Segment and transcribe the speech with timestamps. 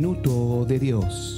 [0.00, 1.29] Minuto de Dios.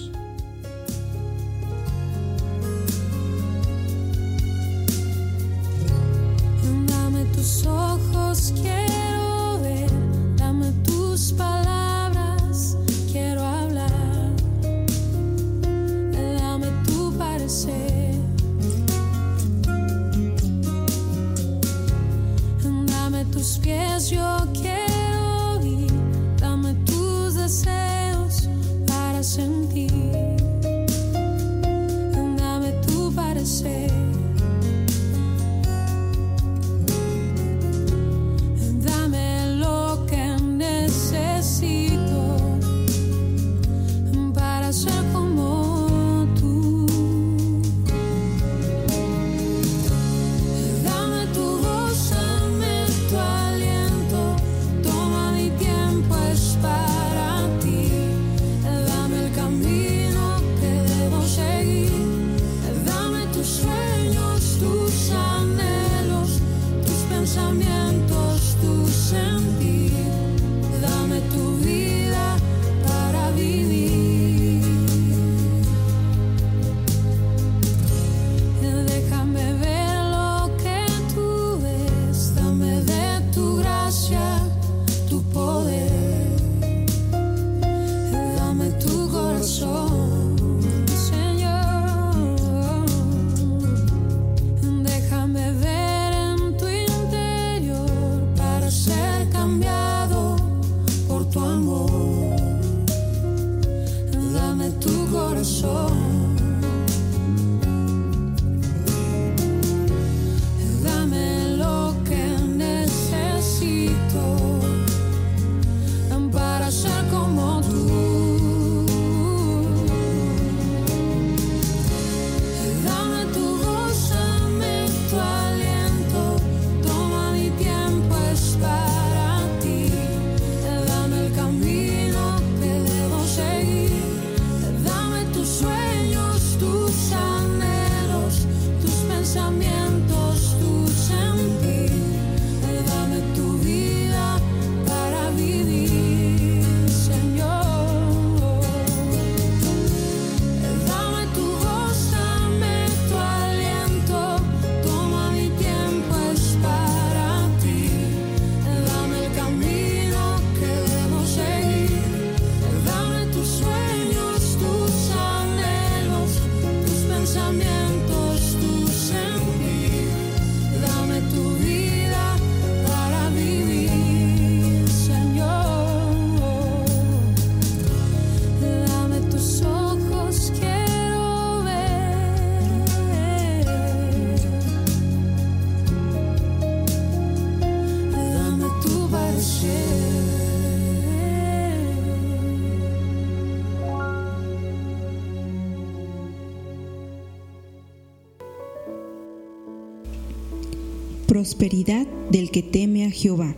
[201.43, 203.57] Prosperidad del que teme a Jehová.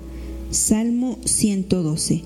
[0.51, 2.23] Salmo 112.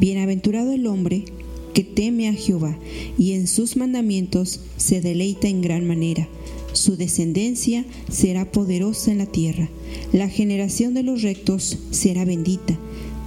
[0.00, 1.26] Bienaventurado el hombre
[1.74, 2.78] que teme a Jehová
[3.18, 6.28] y en sus mandamientos se deleita en gran manera.
[6.72, 9.68] Su descendencia será poderosa en la tierra.
[10.14, 12.78] La generación de los rectos será bendita.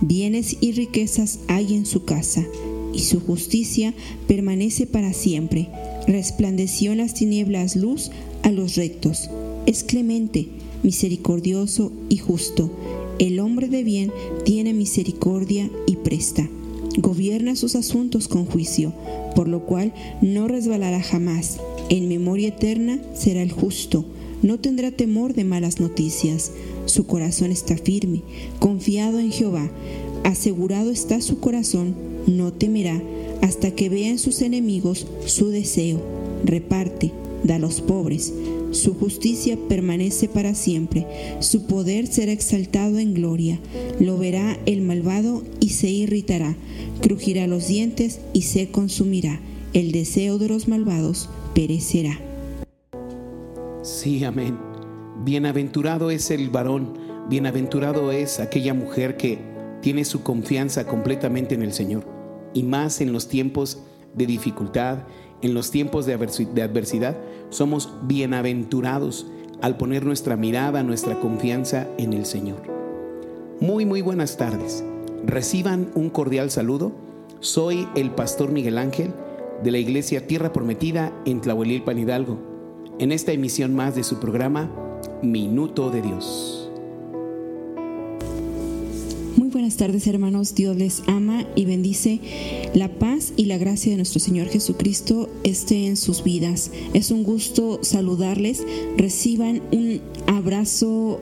[0.01, 2.47] Bienes y riquezas hay en su casa,
[2.95, 3.93] y su justicia
[4.27, 5.69] permanece para siempre.
[6.07, 8.09] Resplandeció en las tinieblas luz
[8.41, 9.29] a los rectos.
[9.67, 10.47] Es clemente,
[10.83, 12.69] misericordioso y justo.
[13.19, 14.11] El hombre de bien
[14.43, 16.49] tiene misericordia y presta.
[16.97, 18.93] Gobierna sus asuntos con juicio,
[19.35, 21.59] por lo cual no resbalará jamás.
[21.89, 24.05] En memoria eterna será el justo.
[24.41, 26.51] No tendrá temor de malas noticias.
[26.85, 28.21] Su corazón está firme,
[28.59, 29.69] confiado en Jehová.
[30.23, 31.95] Asegurado está su corazón,
[32.27, 33.01] no temerá
[33.41, 36.01] hasta que vea en sus enemigos su deseo.
[36.43, 37.11] Reparte,
[37.43, 38.33] da a los pobres.
[38.71, 41.07] Su justicia permanece para siempre,
[41.39, 43.59] su poder será exaltado en gloria.
[43.99, 46.55] Lo verá el malvado y se irritará,
[47.01, 49.39] crujirá los dientes y se consumirá.
[49.73, 52.19] El deseo de los malvados perecerá.
[53.81, 54.57] Sí, amén.
[55.23, 56.97] Bienaventurado es el varón,
[57.29, 59.39] bienaventurado es aquella mujer que
[59.81, 62.05] tiene su confianza completamente en el Señor,
[62.53, 63.79] y más en los tiempos
[64.15, 64.99] de dificultad,
[65.41, 67.17] en los tiempos de adversi- de adversidad,
[67.49, 69.27] somos bienaventurados
[69.61, 72.61] al poner nuestra mirada, nuestra confianza en el Señor.
[73.59, 74.83] Muy, muy buenas tardes.
[75.25, 76.91] Reciban un cordial saludo.
[77.39, 79.13] Soy el pastor Miguel Ángel
[79.63, 82.37] de la iglesia Tierra Prometida en Tlahuelilpan Hidalgo,
[82.99, 84.69] en esta emisión más de su programa
[85.21, 86.64] Minuto de Dios.
[89.55, 92.19] Buenas tardes hermanos, Dios les ama y bendice.
[92.73, 96.71] La paz y la gracia de nuestro Señor Jesucristo esté en sus vidas.
[96.93, 98.65] Es un gusto saludarles.
[98.97, 101.21] Reciban un abrazo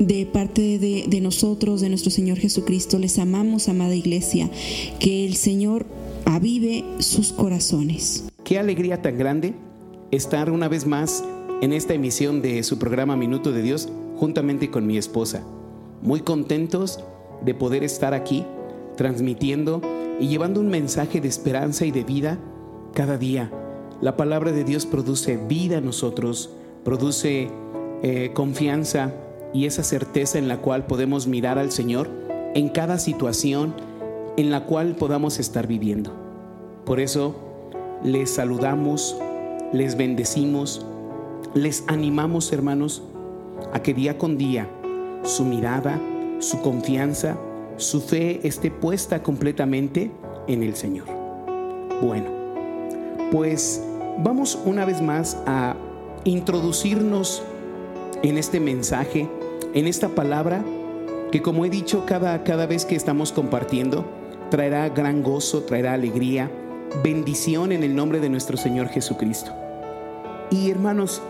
[0.00, 2.98] de parte de, de nosotros, de nuestro Señor Jesucristo.
[2.98, 4.50] Les amamos, amada iglesia.
[4.98, 5.86] Que el Señor
[6.24, 8.24] avive sus corazones.
[8.42, 9.54] Qué alegría tan grande
[10.10, 11.22] estar una vez más
[11.62, 15.46] en esta emisión de su programa Minuto de Dios juntamente con mi esposa.
[16.02, 16.98] Muy contentos
[17.44, 18.44] de poder estar aquí
[18.96, 19.80] transmitiendo
[20.18, 22.38] y llevando un mensaje de esperanza y de vida
[22.94, 23.50] cada día.
[24.00, 26.50] La palabra de Dios produce vida en nosotros,
[26.84, 27.48] produce
[28.02, 29.12] eh, confianza
[29.52, 32.08] y esa certeza en la cual podemos mirar al Señor
[32.54, 33.74] en cada situación
[34.36, 36.12] en la cual podamos estar viviendo.
[36.84, 37.34] Por eso
[38.02, 39.16] les saludamos,
[39.72, 40.84] les bendecimos,
[41.54, 43.02] les animamos hermanos
[43.72, 44.68] a que día con día
[45.22, 46.00] su mirada,
[46.40, 47.36] su confianza,
[47.76, 50.10] su fe esté puesta completamente
[50.48, 51.06] en el Señor.
[52.02, 52.30] Bueno,
[53.30, 53.82] pues
[54.18, 55.76] vamos una vez más a
[56.24, 57.42] introducirnos
[58.22, 59.28] en este mensaje,
[59.74, 60.64] en esta palabra
[61.30, 64.04] que como he dicho cada, cada vez que estamos compartiendo,
[64.50, 66.50] traerá gran gozo, traerá alegría,
[67.04, 69.52] bendición en el nombre de nuestro Señor Jesucristo.
[70.50, 71.22] Y hermanos,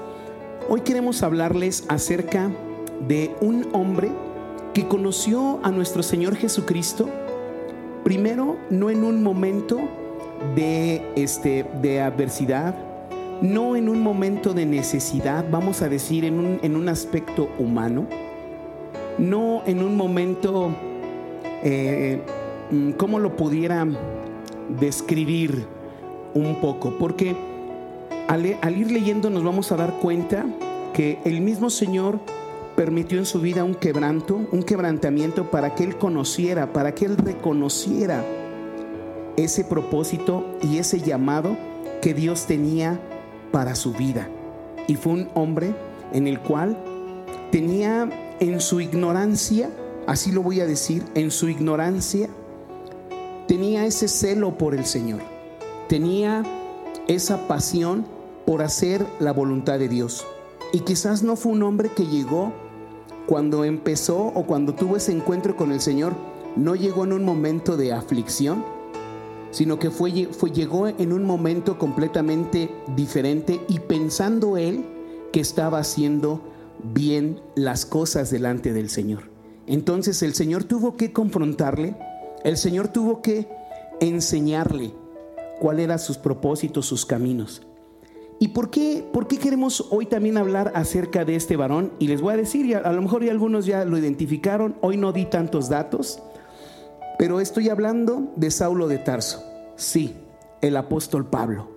[0.69, 2.51] hoy queremos hablarles acerca
[3.07, 4.11] de un hombre
[4.75, 7.09] que conoció a nuestro Señor Jesucristo,
[8.05, 9.81] primero no en un momento
[10.55, 12.75] de, este, de adversidad,
[13.43, 18.07] no en un momento de necesidad, vamos a decir, en un, en un aspecto humano,
[19.19, 20.71] no en un momento,
[21.63, 22.23] eh,
[22.71, 23.87] mm, ¿cómo lo pudiera
[24.79, 25.67] describir
[26.35, 26.97] un poco?
[26.99, 27.35] Porque
[28.29, 30.47] al, al ir leyendo nos vamos a dar cuenta
[30.93, 32.21] que el mismo Señor
[32.77, 37.17] permitió en su vida un quebranto, un quebrantamiento para que Él conociera, para que Él
[37.17, 38.25] reconociera
[39.37, 41.57] ese propósito y ese llamado
[42.01, 43.01] que Dios tenía
[43.53, 44.29] para su vida.
[44.87, 45.75] Y fue un hombre
[46.13, 46.77] en el cual
[47.51, 48.09] tenía
[48.41, 49.71] en su ignorancia,
[50.07, 52.29] así lo voy a decir, en su ignorancia,
[53.47, 55.21] tenía ese celo por el Señor,
[55.89, 56.43] tenía
[57.09, 58.07] esa pasión
[58.47, 60.27] por hacer la voluntad de Dios.
[60.73, 62.53] Y quizás no fue un hombre que llegó
[63.27, 66.15] cuando empezó o cuando tuvo ese encuentro con el Señor,
[66.57, 68.65] no llegó en un momento de aflicción,
[69.51, 74.85] sino que fue, llegó en un momento completamente diferente y pensando él
[75.33, 76.41] que estaba haciendo
[76.83, 79.31] bien las cosas delante del Señor.
[79.67, 81.97] Entonces el Señor tuvo que confrontarle,
[82.45, 83.49] el Señor tuvo que
[84.01, 84.93] enseñarle
[85.61, 87.63] cuáles eran sus propósitos, sus caminos.
[88.43, 91.93] ¿Y por qué, por qué queremos hoy también hablar acerca de este varón?
[91.99, 94.77] Y les voy a decir, y a, a lo mejor ya algunos ya lo identificaron,
[94.81, 96.23] hoy no di tantos datos,
[97.19, 99.45] pero estoy hablando de Saulo de Tarso.
[99.77, 100.17] Sí,
[100.63, 101.69] el apóstol Pablo,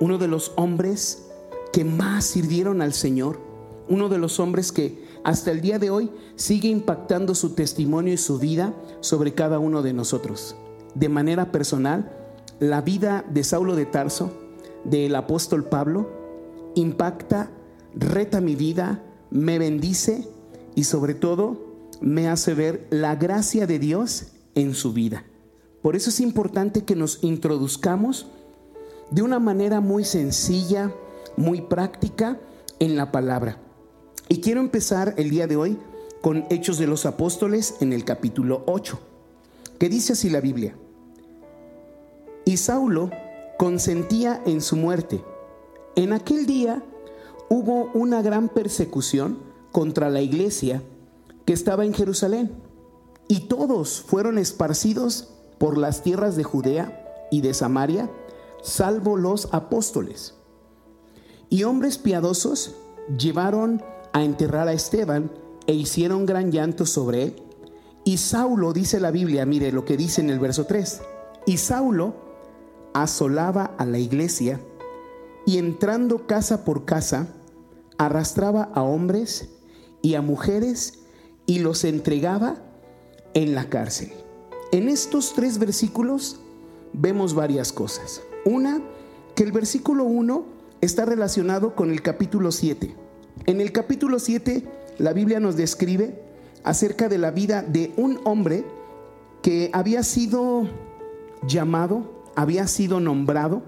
[0.00, 1.26] uno de los hombres
[1.70, 3.38] que más sirvieron al Señor,
[3.86, 8.16] uno de los hombres que hasta el día de hoy sigue impactando su testimonio y
[8.16, 10.56] su vida sobre cada uno de nosotros.
[10.94, 12.10] De manera personal,
[12.58, 14.32] la vida de Saulo de Tarso,
[14.84, 16.10] del apóstol Pablo,
[16.74, 17.50] impacta,
[17.94, 20.26] reta mi vida, me bendice
[20.74, 21.70] y sobre todo
[22.00, 25.24] me hace ver la gracia de Dios en su vida.
[25.82, 28.26] Por eso es importante que nos introduzcamos
[29.10, 30.92] de una manera muy sencilla,
[31.36, 32.38] muy práctica
[32.78, 33.58] en la palabra.
[34.28, 35.78] Y quiero empezar el día de hoy
[36.20, 39.00] con Hechos de los Apóstoles en el capítulo 8,
[39.78, 40.76] que dice así la Biblia.
[42.44, 43.10] Y Saulo
[43.60, 45.22] consentía en su muerte.
[45.94, 46.82] En aquel día
[47.50, 49.38] hubo una gran persecución
[49.70, 50.82] contra la iglesia
[51.44, 52.52] que estaba en Jerusalén
[53.28, 58.10] y todos fueron esparcidos por las tierras de Judea y de Samaria,
[58.62, 60.32] salvo los apóstoles.
[61.50, 62.76] Y hombres piadosos
[63.18, 63.82] llevaron
[64.14, 65.30] a enterrar a Esteban
[65.66, 67.42] e hicieron gran llanto sobre él.
[68.06, 71.02] Y Saulo, dice la Biblia, mire lo que dice en el verso 3,
[71.44, 72.29] y Saulo
[72.94, 74.60] asolaba a la iglesia
[75.46, 77.28] y entrando casa por casa,
[77.98, 79.48] arrastraba a hombres
[80.02, 81.00] y a mujeres
[81.46, 82.56] y los entregaba
[83.34, 84.12] en la cárcel.
[84.72, 86.40] En estos tres versículos
[86.92, 88.22] vemos varias cosas.
[88.44, 88.80] Una,
[89.34, 90.44] que el versículo 1
[90.80, 92.94] está relacionado con el capítulo 7.
[93.46, 94.64] En el capítulo 7
[94.98, 96.22] la Biblia nos describe
[96.62, 98.64] acerca de la vida de un hombre
[99.42, 100.68] que había sido
[101.46, 103.62] llamado, había sido nombrado,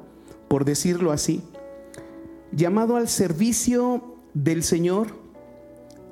[0.48, 1.42] por decirlo así,
[2.52, 5.08] llamado al servicio del Señor,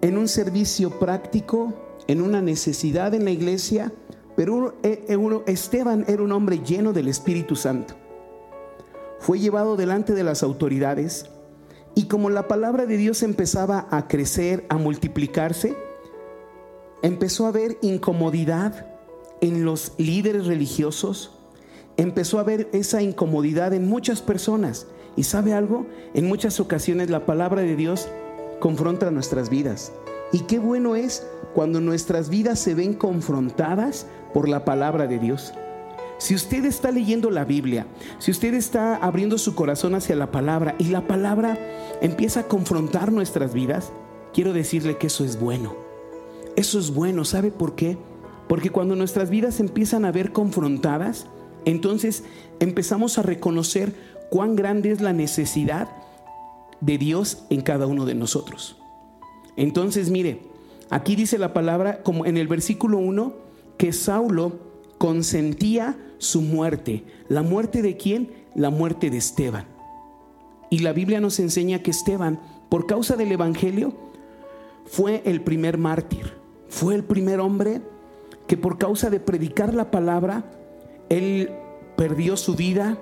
[0.02, 1.72] en un servicio práctico,
[2.06, 3.94] en una necesidad en la iglesia,
[4.36, 5.06] pero eh,
[5.46, 7.94] Esteban era un hombre lleno del Espíritu Santo.
[9.20, 11.30] Fue llevado delante de las autoridades
[11.94, 15.74] y como la palabra de Dios empezaba a crecer, a multiplicarse,
[17.02, 18.86] empezó a haber incomodidad
[19.40, 21.39] en los líderes religiosos,
[22.02, 24.86] empezó a haber esa incomodidad en muchas personas.
[25.16, 28.08] Y sabe algo, en muchas ocasiones la palabra de Dios
[28.58, 29.92] confronta nuestras vidas.
[30.32, 35.52] Y qué bueno es cuando nuestras vidas se ven confrontadas por la palabra de Dios.
[36.18, 37.86] Si usted está leyendo la Biblia,
[38.18, 41.58] si usted está abriendo su corazón hacia la palabra y la palabra
[42.00, 43.92] empieza a confrontar nuestras vidas,
[44.32, 45.74] quiero decirle que eso es bueno.
[46.56, 47.98] Eso es bueno, ¿sabe por qué?
[48.48, 51.26] Porque cuando nuestras vidas empiezan a ver confrontadas,
[51.64, 52.24] entonces
[52.58, 53.94] empezamos a reconocer
[54.30, 55.88] cuán grande es la necesidad
[56.80, 58.76] de Dios en cada uno de nosotros.
[59.56, 60.40] Entonces, mire,
[60.88, 63.34] aquí dice la palabra, como en el versículo 1,
[63.76, 64.58] que Saulo
[64.98, 67.04] consentía su muerte.
[67.28, 68.32] ¿La muerte de quién?
[68.54, 69.66] La muerte de Esteban.
[70.70, 73.92] Y la Biblia nos enseña que Esteban, por causa del Evangelio,
[74.86, 76.34] fue el primer mártir.
[76.68, 77.82] Fue el primer hombre
[78.46, 80.44] que por causa de predicar la palabra,
[81.10, 81.50] él
[81.96, 82.96] perdió su vida,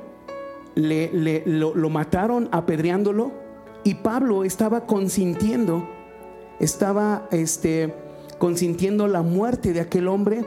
[0.75, 3.33] le, lo, lo mataron apedreándolo
[3.85, 5.89] y Pablo estaba consintiendo,
[6.59, 7.95] estaba este,
[8.39, 10.45] consintiendo la muerte de aquel hombre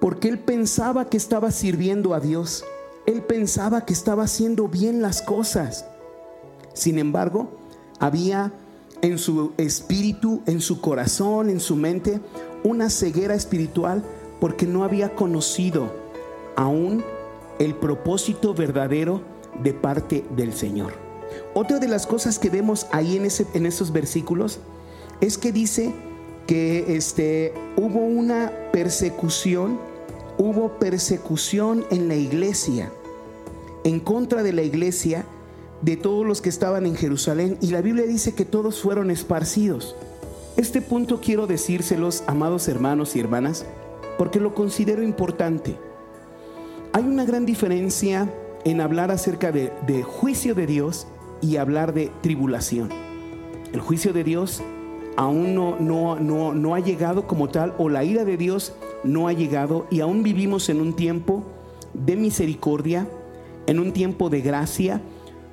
[0.00, 2.64] porque él pensaba que estaba sirviendo a Dios.
[3.06, 5.86] Él pensaba que estaba haciendo bien las cosas.
[6.74, 7.50] Sin embargo,
[7.98, 8.52] había
[9.02, 12.20] en su espíritu, en su corazón, en su mente,
[12.64, 14.02] una ceguera espiritual
[14.40, 15.99] porque no había conocido
[16.60, 17.02] aún
[17.58, 19.22] el propósito verdadero
[19.62, 20.92] de parte del Señor.
[21.54, 24.60] Otra de las cosas que vemos ahí en, ese, en esos versículos
[25.20, 25.92] es que dice
[26.46, 29.78] que este, hubo una persecución
[30.40, 32.90] hubo persecución en la iglesia,
[33.84, 35.26] en contra de la iglesia,
[35.82, 37.58] de todos los que estaban en Jerusalén.
[37.60, 39.96] Y la Biblia dice que todos fueron esparcidos.
[40.56, 43.66] Este punto quiero decírselos, amados hermanos y hermanas,
[44.16, 45.76] porque lo considero importante.
[46.92, 48.28] Hay una gran diferencia
[48.64, 51.06] en hablar acerca de, juicio de Dios
[51.40, 52.88] y hablar de tribulación.
[53.72, 54.60] El juicio de Dios
[55.16, 59.86] aún no, no ha llegado como tal, o la ira de Dios no ha llegado
[59.88, 61.44] y aún vivimos en un tiempo
[61.94, 63.08] de misericordia,
[63.68, 65.00] en un tiempo de gracia,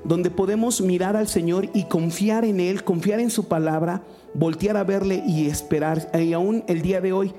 [0.03, 4.01] donde podemos mirar al Señor y confiar en Él, confiar en su palabra,
[4.33, 6.09] voltear a verle y esperar.
[6.19, 7.33] Y aún el día de hoy,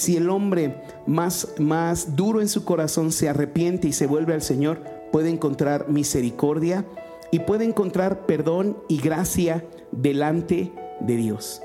[0.00, 4.42] si el hombre más, más duro en su corazón se arrepiente y se vuelve al
[4.42, 6.86] Señor, puede encontrar misericordia
[7.30, 11.62] y puede encontrar perdón y gracia delante de Dios.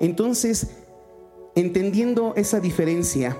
[0.00, 0.70] Entonces,
[1.54, 3.36] entendiendo esa diferencia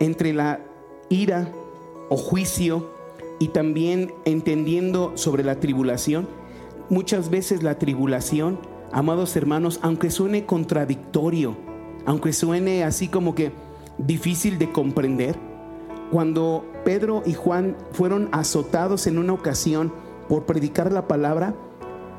[0.00, 0.60] entre la
[1.08, 1.52] ira
[2.08, 2.90] o juicio
[3.38, 6.26] y también entendiendo sobre la tribulación,
[6.88, 8.58] muchas veces la tribulación,
[8.92, 11.56] amados hermanos, aunque suene contradictorio,
[12.06, 13.52] aunque suene así como que
[14.06, 15.36] difícil de comprender,
[16.10, 19.92] cuando Pedro y Juan fueron azotados en una ocasión
[20.28, 21.54] por predicar la palabra,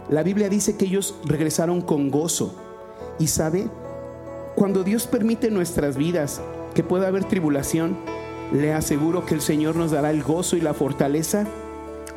[0.09, 2.55] la Biblia dice que ellos regresaron con gozo.
[3.19, 3.67] Y sabe,
[4.55, 6.41] cuando Dios permite nuestras vidas
[6.73, 7.97] que pueda haber tribulación,
[8.53, 11.45] le aseguro que el Señor nos dará el gozo y la fortaleza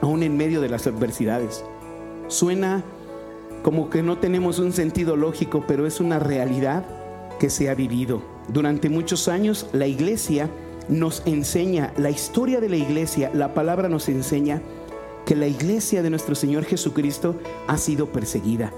[0.00, 1.64] aún en medio de las adversidades.
[2.28, 2.82] Suena
[3.62, 6.84] como que no tenemos un sentido lógico, pero es una realidad
[7.38, 8.33] que se ha vivido.
[8.48, 10.50] Durante muchos años la iglesia
[10.88, 14.60] nos enseña, la historia de la iglesia, la palabra nos enseña
[15.24, 17.36] que la iglesia de nuestro Señor Jesucristo
[17.66, 18.72] ha sido perseguida.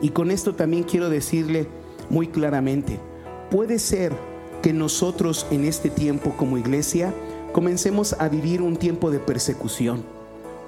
[0.00, 1.66] Y con esto también quiero decirle
[2.08, 3.00] muy claramente,
[3.50, 4.12] puede ser
[4.62, 7.12] que nosotros en este tiempo como iglesia
[7.52, 10.04] comencemos a vivir un tiempo de persecución,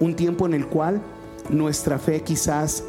[0.00, 1.00] un tiempo en el cual
[1.49, 2.85] nuestra fe quizás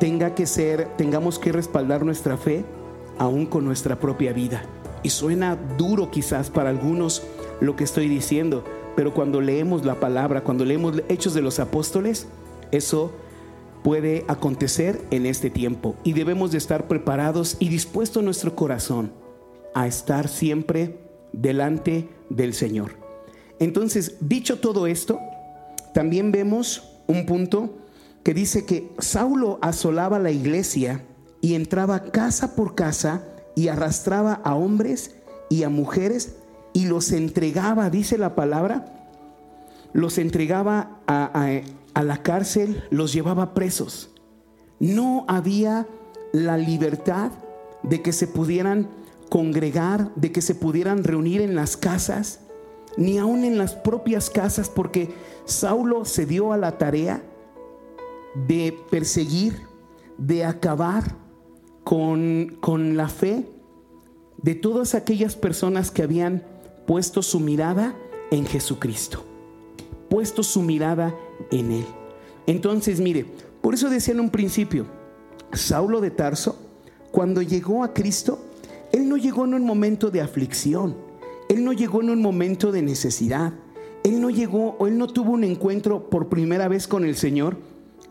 [0.00, 2.64] tenga que ser, tengamos que respaldar nuestra fe
[3.18, 4.64] aún con nuestra propia vida.
[5.04, 7.22] Y suena duro quizás para algunos
[7.60, 8.64] lo que estoy diciendo,
[8.96, 12.26] pero cuando leemos la palabra, cuando leemos Hechos de los Apóstoles,
[12.72, 13.12] eso
[13.84, 19.12] puede acontecer en este tiempo y debemos de estar preparados y dispuesto nuestro corazón
[19.74, 20.98] a estar siempre
[21.32, 22.92] delante del Señor.
[23.58, 25.20] Entonces, dicho todo esto,
[25.92, 27.76] también vemos un punto
[28.22, 31.04] que dice que Saulo asolaba la iglesia
[31.42, 35.16] y entraba casa por casa y arrastraba a hombres
[35.48, 36.36] y a mujeres
[36.72, 38.84] y los entregaba, dice la palabra,
[39.92, 44.10] los entregaba a, la cárcel, los llevaba presos.
[44.80, 45.86] No había
[46.32, 47.30] la libertad
[47.84, 48.88] de que se pudieran
[49.30, 52.40] congregar, de que se pudieran reunir en las casas,
[52.96, 57.22] ni aún en las propias casas, porque Saulo se dio a la tarea
[58.48, 59.60] de perseguir,
[60.18, 61.23] de acabar
[61.84, 63.46] con, con la fe
[64.42, 66.42] de todas aquellas personas que habían
[66.86, 67.94] puesto su mirada
[68.30, 69.24] en Jesucristo,
[70.08, 71.14] puesto su mirada
[71.50, 71.86] en Él.
[72.46, 73.26] Entonces, mire,
[73.60, 74.86] por eso decía en un principio,
[75.52, 76.58] Saulo de Tarso,
[77.10, 78.38] cuando llegó a Cristo,
[78.92, 80.96] él no llegó en un momento de aflicción,
[81.48, 83.52] él no llegó en un momento de necesidad,
[84.02, 87.56] él no llegó o él no tuvo un encuentro por primera vez con el Señor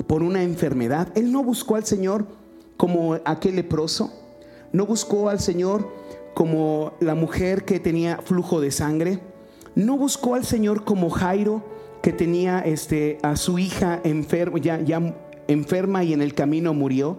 [0.07, 2.25] por una enfermedad, él no buscó al Señor
[2.77, 4.11] como aquel leproso,
[4.71, 5.87] no buscó al Señor
[6.33, 9.19] como la mujer que tenía flujo de sangre,
[9.75, 11.63] no buscó al Señor como Jairo
[12.01, 15.15] que tenía este, a su hija enferma, ya, ya
[15.47, 17.17] enferma y en el camino murió.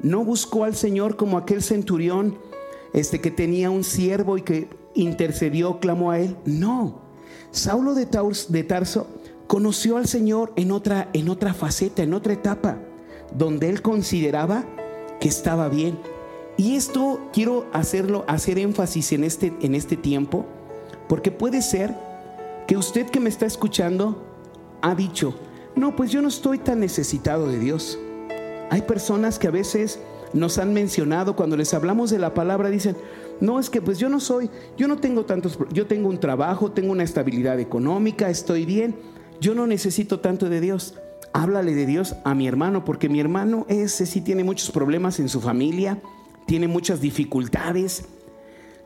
[0.00, 2.38] No buscó al Señor como aquel centurión
[2.92, 6.36] este, que tenía un siervo y que intercedió, clamó a él.
[6.44, 7.02] No.
[7.50, 9.08] Saulo de, Tarso
[9.46, 12.78] conoció al Señor en otra, en otra faceta, en otra etapa,
[13.32, 14.64] donde él consideraba
[15.20, 15.98] que estaba bien.
[16.56, 20.46] Y esto quiero hacerlo, hacer énfasis en este, en este tiempo,
[21.08, 21.94] porque puede ser
[22.66, 24.24] que usted que me está escuchando
[24.82, 25.34] ha dicho,
[25.76, 27.98] no, pues yo no estoy tan necesitado de Dios.
[28.70, 30.00] Hay personas que a veces
[30.32, 32.96] nos han mencionado cuando les hablamos de la palabra, dicen,
[33.40, 36.72] no, es que pues yo no soy, yo no tengo tantos, yo tengo un trabajo,
[36.72, 38.96] tengo una estabilidad económica, estoy bien,
[39.40, 40.94] yo no necesito tanto de Dios.
[41.38, 45.28] Háblale de Dios a mi hermano, porque mi hermano ese sí tiene muchos problemas en
[45.28, 46.02] su familia,
[46.48, 48.06] tiene muchas dificultades,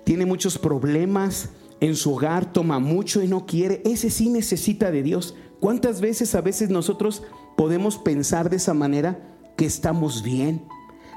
[0.04, 1.48] tiene muchos problemas
[1.80, 3.80] en su hogar, toma mucho y no quiere.
[3.86, 5.34] Ese sí necesita de Dios.
[5.60, 7.22] ¿Cuántas veces a veces nosotros
[7.56, 9.18] podemos pensar de esa manera
[9.56, 10.62] que estamos bien?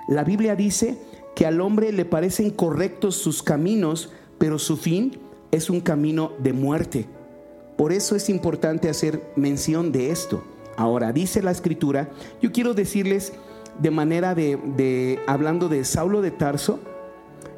[0.08, 0.98] La Biblia dice
[1.36, 5.20] que al hombre le parecen correctos sus caminos, pero su fin
[5.52, 7.08] es un camino de muerte.
[7.78, 10.55] Por eso es importante hacer mención de esto.
[10.78, 12.10] Ahora, dice la escritura,
[12.42, 13.34] yo quiero decirles
[13.80, 16.80] de manera de, hablando de Saulo de Tarso,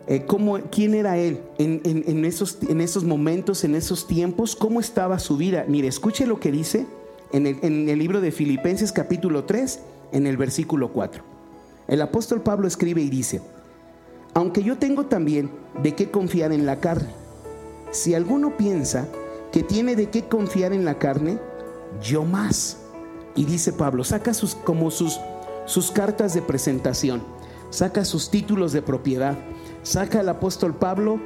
[0.07, 5.19] eh, cómo, quién era él en, esos, en esos momentos, en esos tiempos, cómo estaba
[5.19, 5.65] su vida.
[5.67, 6.85] Mire, escuche lo que dice
[7.33, 9.79] en el, en el libro de Filipenses capítulo 3,
[10.13, 11.23] en el versículo 4.
[11.87, 13.41] El apóstol Pablo escribe y dice,
[14.33, 15.49] aunque yo tengo también
[15.81, 17.09] de qué confiar en la carne,
[17.91, 19.07] si alguno piensa
[19.51, 21.39] que tiene de qué confiar en la carne,
[22.01, 22.77] yo más.
[23.37, 25.19] Y dice Pablo, saca sus, como sus,
[25.65, 27.21] sus cartas de presentación,
[27.69, 29.37] saca sus títulos de propiedad,
[29.83, 31.19] saca el apóstol Pablo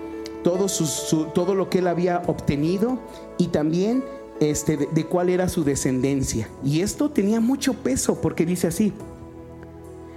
[0.43, 2.99] todo, su, todo lo que él había obtenido
[3.37, 4.03] y también
[4.41, 6.49] este, de, de cuál era su descendencia.
[6.63, 8.91] Y esto tenía mucho peso porque dice así,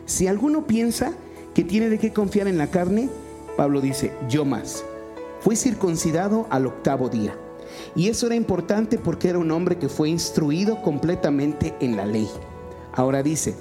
[0.05, 1.13] si alguno piensa
[1.55, 3.09] que tiene de qué confiar en la carne,
[3.57, 4.85] Pablo dice, yo más.
[5.41, 7.39] Fui circuncidado al octavo día.
[7.95, 12.29] Y eso era importante porque era un hombre que fue instruido completamente en la ley.
[12.93, 13.55] Ahora dice,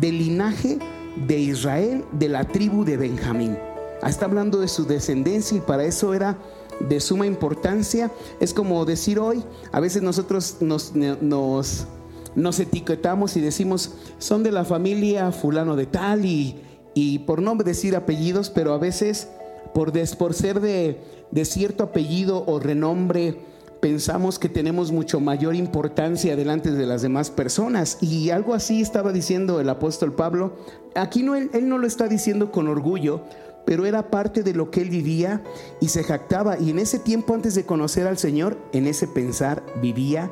[0.00, 0.78] del linaje
[1.26, 3.56] de Israel, de la tribu de Benjamín.
[4.02, 6.36] Ah, está hablando de su descendencia y para eso era
[6.80, 8.10] de suma importancia.
[8.40, 11.86] Es como decir hoy, a veces nosotros nos, nos,
[12.34, 16.60] nos etiquetamos y decimos, son de la familia fulano de tal y,
[16.94, 19.28] y por no decir apellidos, pero a veces
[19.74, 21.00] por, des, por ser de,
[21.30, 23.40] de cierto apellido o renombre,
[23.80, 27.98] pensamos que tenemos mucho mayor importancia delante de las demás personas.
[28.00, 30.56] Y algo así estaba diciendo el apóstol Pablo.
[30.94, 33.22] Aquí no, él, no lo está diciendo con orgullo,
[33.64, 35.42] pero era parte de lo que él vivía
[35.80, 36.58] y se jactaba.
[36.58, 40.30] Y en ese tiempo antes de conocer al Señor, en ese pensar vivía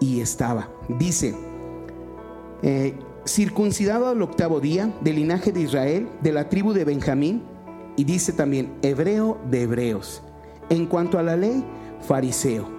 [0.00, 0.70] y estaba.
[0.98, 1.34] Dice,
[2.62, 2.94] eh,
[3.26, 7.42] circuncidado al octavo día, del linaje de Israel, de la tribu de Benjamín,
[7.96, 10.22] y dice también, hebreo de hebreos.
[10.70, 11.64] En cuanto a la ley,
[12.00, 12.77] fariseo.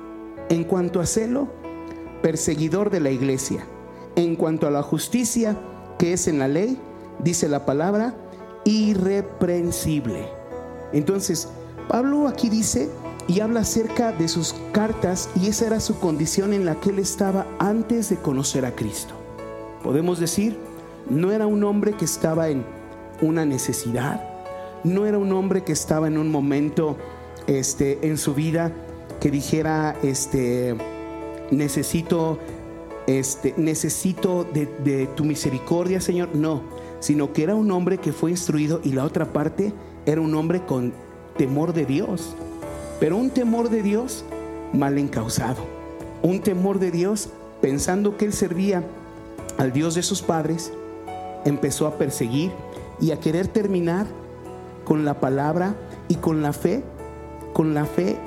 [0.49, 1.47] En cuanto a celo,
[2.21, 3.65] perseguidor de la iglesia.
[4.15, 5.57] En cuanto a la justicia
[5.97, 6.79] que es en la ley,
[7.23, 8.15] dice la palabra,
[8.65, 10.27] irreprensible.
[10.91, 11.49] Entonces,
[11.87, 12.89] Pablo aquí dice
[13.27, 16.99] y habla acerca de sus cartas y esa era su condición en la que él
[16.99, 19.13] estaba antes de conocer a Cristo.
[19.83, 20.57] Podemos decir,
[21.09, 22.65] no era un hombre que estaba en
[23.21, 24.23] una necesidad,
[24.83, 26.97] no era un hombre que estaba en un momento
[27.47, 28.71] este, en su vida
[29.19, 30.75] que dijera, este,
[31.51, 32.39] necesito,
[33.07, 36.29] este, necesito de, de tu misericordia, Señor.
[36.33, 36.61] No,
[36.99, 39.73] sino que era un hombre que fue instruido y la otra parte
[40.05, 40.93] era un hombre con
[41.37, 42.35] temor de Dios,
[42.99, 44.25] pero un temor de Dios
[44.73, 45.63] mal encausado,
[46.21, 47.29] un temor de Dios
[47.61, 48.83] pensando que él servía
[49.57, 50.71] al Dios de sus padres,
[51.45, 52.51] empezó a perseguir
[52.99, 54.05] y a querer terminar
[54.83, 55.75] con la palabra
[56.07, 56.83] y con la fe,
[57.53, 58.17] con la fe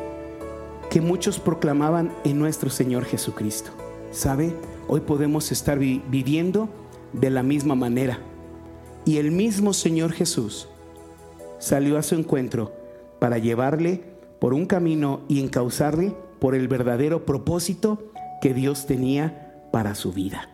[0.93, 3.71] que muchos proclamaban en nuestro Señor Jesucristo.
[4.11, 4.55] ¿Sabe?
[4.89, 6.69] Hoy podemos estar vi- viviendo
[7.15, 8.19] de la misma manera.
[9.07, 10.69] Y el mismo Señor Jesús
[11.59, 12.75] salió a su encuentro
[13.21, 14.05] para llevarle
[14.39, 20.51] por un camino y encauzarle por el verdadero propósito que Dios tenía para su vida.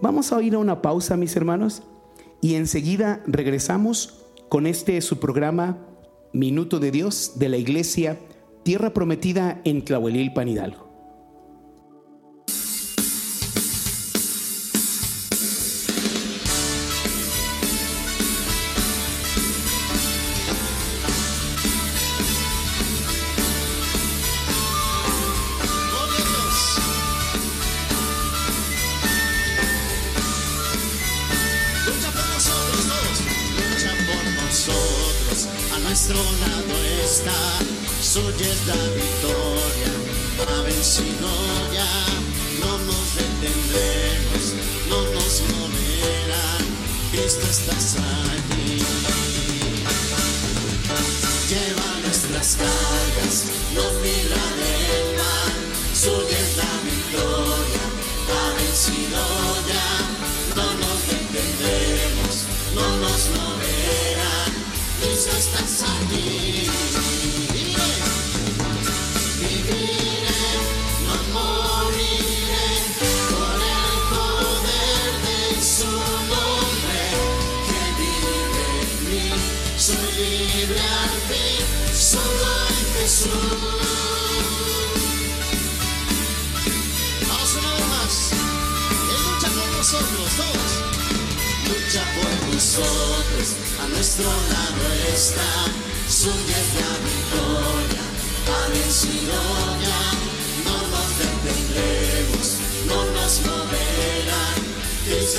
[0.00, 1.82] Vamos a ir a una pausa, mis hermanos,
[2.40, 5.76] y enseguida regresamos con este su programa
[6.32, 8.16] Minuto de Dios de la Iglesia
[8.66, 10.85] Tierra Prometida en Tlahuelilpan Hidalgo.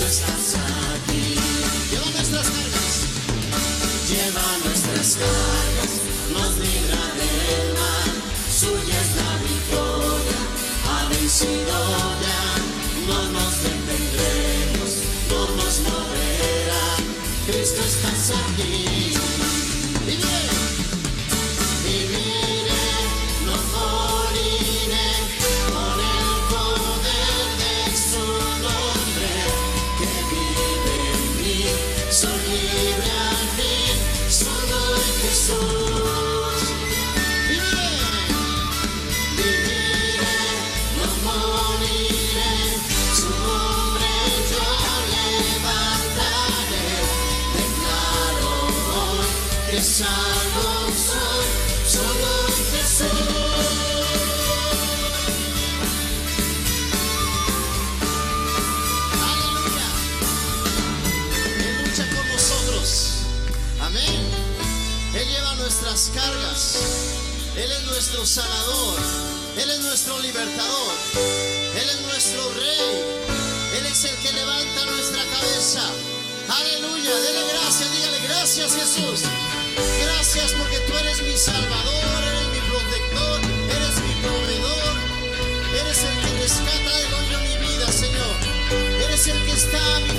[0.07, 0.55] Estás
[0.95, 1.35] aquí.
[1.91, 3.07] Lleva nuestras cargas
[4.07, 5.91] lleva nuestras cargas,
[6.31, 8.11] nos libra del mal,
[8.49, 10.39] suya es la victoria,
[10.87, 11.86] ha vencido
[68.07, 68.99] nuestro sanador.
[69.57, 70.93] Él es nuestro libertador.
[71.75, 73.03] Él es nuestro rey.
[73.77, 75.81] Él es el que levanta nuestra cabeza.
[76.47, 77.13] Aleluya.
[77.19, 77.91] Dele gracias.
[77.91, 79.23] Dígale gracias Jesús.
[80.03, 82.23] Gracias porque tú eres mi salvador.
[82.23, 83.41] Eres mi protector.
[83.75, 84.93] Eres mi proveedor.
[85.81, 88.35] Eres el que rescata del hoyo mi vida, Señor.
[89.03, 90.16] Eres el que está a mi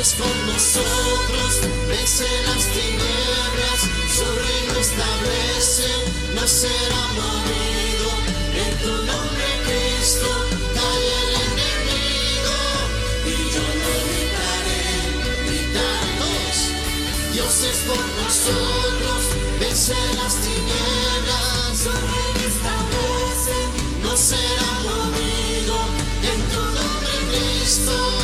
[0.00, 3.80] Dios es con nosotros, vence las tinieblas,
[4.16, 5.88] su reino establece,
[6.34, 8.08] no será movido.
[8.54, 10.28] En tu nombre, Cristo,
[10.72, 12.56] cae el enemigo,
[13.26, 14.88] y yo lo gritaré,
[15.76, 16.56] todos.
[17.34, 19.20] Dios es por nosotros,
[19.60, 23.56] vence las tinieblas, su reino establece,
[24.02, 25.20] no será movido.
[27.30, 28.19] Cristo.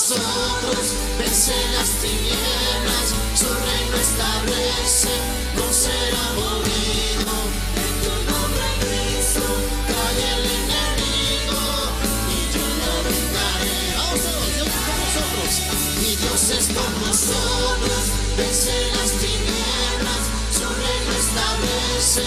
[0.00, 5.10] Nosotros, vence las tinieblas, su reino establece,
[5.56, 7.32] no será movido.
[7.76, 9.44] En tu nombre, Cristo,
[9.88, 11.60] cae el enemigo
[12.32, 13.80] y yo lo brindaré.
[13.98, 15.52] Vamos todos, Dios por nosotros,
[16.00, 18.02] y Dios es por nosotros,
[18.38, 20.22] vence las tinieblas,
[20.56, 22.24] su reino establece,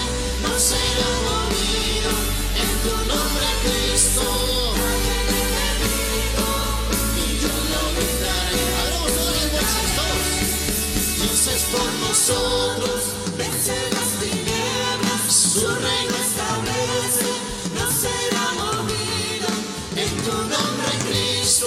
[12.14, 13.00] nosotros,
[13.36, 17.30] vence las tinieblas, su reino establece,
[17.74, 19.48] no será movido.
[19.96, 21.66] En tu nombre, Cristo,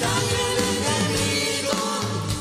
[0.00, 1.78] cae el enemigo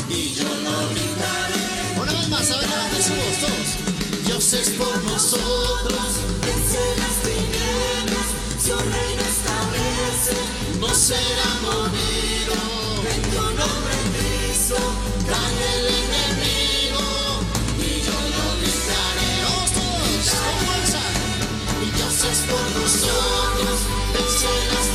[0.09, 2.01] y yo lo brindaré.
[2.01, 3.05] Una vez más, a ver, voz,
[3.39, 4.25] todos.
[4.25, 6.09] Dios es por nosotros,
[6.41, 8.27] vence las tinieblas,
[8.65, 10.37] su reino establece,
[10.79, 11.42] no será
[22.41, 23.80] por nosotros,
[24.13, 24.92] vence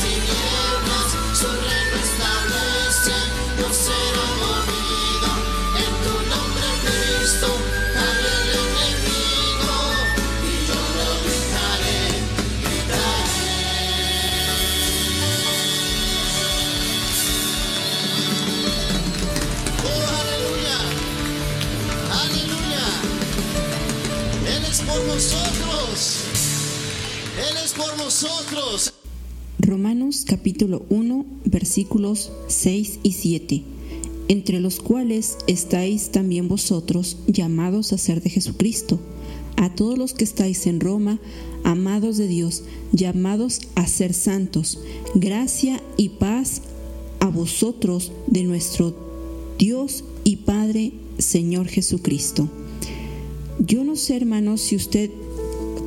[29.61, 33.63] Romanos capítulo 1 versículos 6 y 7,
[34.27, 38.99] entre los cuales estáis también vosotros llamados a ser de Jesucristo,
[39.57, 41.21] a todos los que estáis en Roma,
[41.63, 44.81] amados de Dios, llamados a ser santos,
[45.15, 46.63] gracia y paz
[47.21, 48.97] a vosotros de nuestro
[49.59, 52.49] Dios y Padre, Señor Jesucristo.
[53.61, 55.11] Yo no sé, hermanos, si usted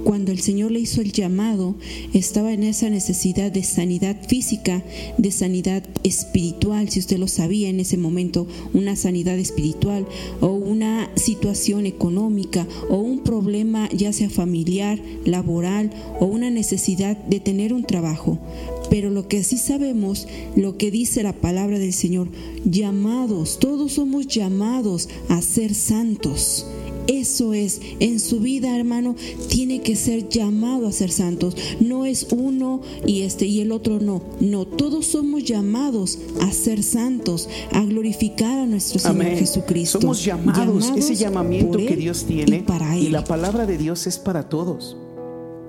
[0.03, 1.75] cuando el Señor le hizo el llamado,
[2.13, 4.83] estaba en esa necesidad de sanidad física,
[5.17, 10.05] de sanidad espiritual, si usted lo sabía en ese momento, una sanidad espiritual
[10.39, 17.39] o una situación económica o un problema ya sea familiar, laboral o una necesidad de
[17.39, 18.39] tener un trabajo.
[18.89, 22.27] Pero lo que sí sabemos, lo que dice la palabra del Señor,
[22.65, 26.65] llamados, todos somos llamados a ser santos.
[27.07, 29.15] Eso es, en su vida, hermano,
[29.47, 31.55] tiene que ser llamado a ser santos.
[31.79, 34.21] No es uno y este y el otro no.
[34.39, 39.37] No, todos somos llamados a ser santos, a glorificar a nuestro Señor Amén.
[39.37, 39.99] Jesucristo.
[40.01, 43.11] Somos llamados, ese llamamiento que Dios y tiene para y Él.
[43.11, 44.97] la palabra de Dios es para todos.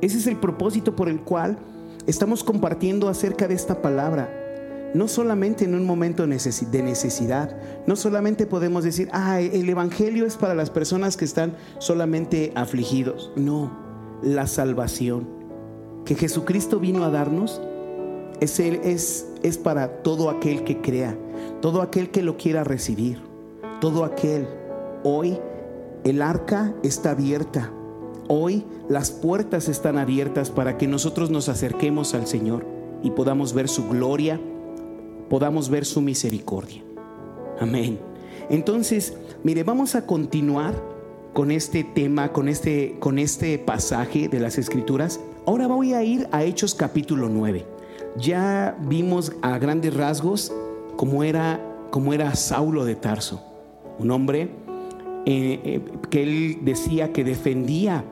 [0.01, 1.59] Ese es el propósito por el cual
[2.07, 4.42] estamos compartiendo acerca de esta palabra.
[4.95, 10.37] No solamente en un momento de necesidad, no solamente podemos decir, ah, el Evangelio es
[10.37, 13.33] para las personas que están solamente afligidos.
[13.37, 13.71] No,
[14.23, 15.27] la salvación
[16.05, 17.61] que Jesucristo vino a darnos
[18.41, 21.17] es, es, es para todo aquel que crea,
[21.61, 23.21] todo aquel que lo quiera recibir,
[23.81, 24.49] todo aquel.
[25.05, 25.39] Hoy
[26.05, 27.73] el arca está abierta,
[28.29, 32.67] hoy las puertas están abiertas para que nosotros nos acerquemos al Señor
[33.03, 34.41] y podamos ver su gloria,
[35.33, 36.83] podamos ver su misericordia.
[37.59, 37.99] Amén.
[38.51, 40.75] Entonces, mire, vamos a continuar
[41.33, 45.21] con este tema, con este, con este pasaje de las Escrituras.
[45.47, 47.65] Ahora voy a ir a Hechos capítulo 9.
[48.19, 50.53] Ya vimos a grandes rasgos
[50.97, 51.59] cómo era,
[51.91, 53.43] cómo era Saulo de Tarso,
[53.99, 54.51] un hombre
[55.25, 58.05] eh, eh, que él decía que defendía,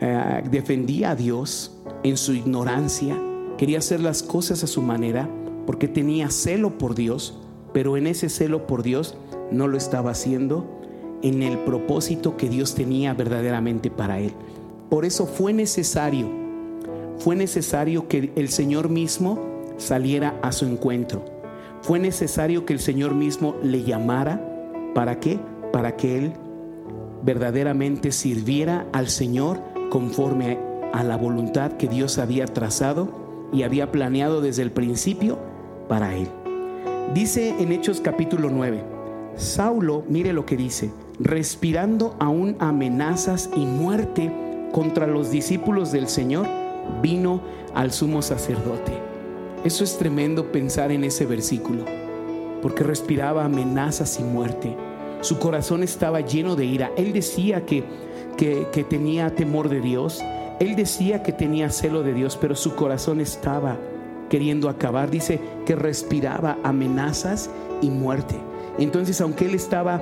[0.00, 3.18] eh, defendía a Dios en su ignorancia,
[3.56, 5.30] quería hacer las cosas a su manera
[5.68, 7.38] porque tenía celo por Dios,
[7.74, 9.18] pero en ese celo por Dios
[9.50, 10.64] no lo estaba haciendo
[11.20, 14.32] en el propósito que Dios tenía verdaderamente para él.
[14.88, 16.26] Por eso fue necesario,
[17.18, 19.44] fue necesario que el Señor mismo
[19.76, 21.22] saliera a su encuentro.
[21.82, 24.42] Fue necesario que el Señor mismo le llamara.
[24.94, 25.38] ¿Para qué?
[25.70, 26.32] Para que él
[27.22, 30.56] verdaderamente sirviera al Señor conforme
[30.94, 33.10] a la voluntad que Dios había trazado
[33.52, 35.46] y había planeado desde el principio
[35.88, 36.28] para él.
[37.14, 38.82] Dice en Hechos capítulo 9,
[39.36, 44.32] Saulo, mire lo que dice, respirando aún amenazas y muerte
[44.72, 46.46] contra los discípulos del Señor,
[47.02, 47.40] vino
[47.74, 48.92] al sumo sacerdote.
[49.64, 51.84] Eso es tremendo pensar en ese versículo,
[52.62, 54.76] porque respiraba amenazas y muerte.
[55.20, 56.92] Su corazón estaba lleno de ira.
[56.96, 57.84] Él decía que,
[58.36, 60.22] que, que tenía temor de Dios,
[60.60, 63.78] él decía que tenía celo de Dios, pero su corazón estaba
[64.28, 65.10] queriendo acabar.
[65.10, 68.36] Dice que respiraba amenazas y muerte.
[68.78, 70.00] Entonces, aunque él estaba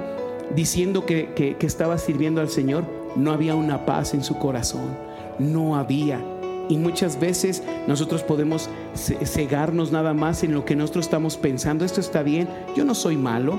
[0.55, 2.85] diciendo que, que, estaba sirviendo al Señor,
[3.17, 4.97] no había una paz en su corazón.
[5.39, 6.21] No había.
[6.69, 11.85] Y muchas veces nosotros podemos cegarnos nada más en lo que nosotros estamos pensando.
[11.85, 12.49] Esto está bien.
[12.75, 13.59] Yo no soy malo.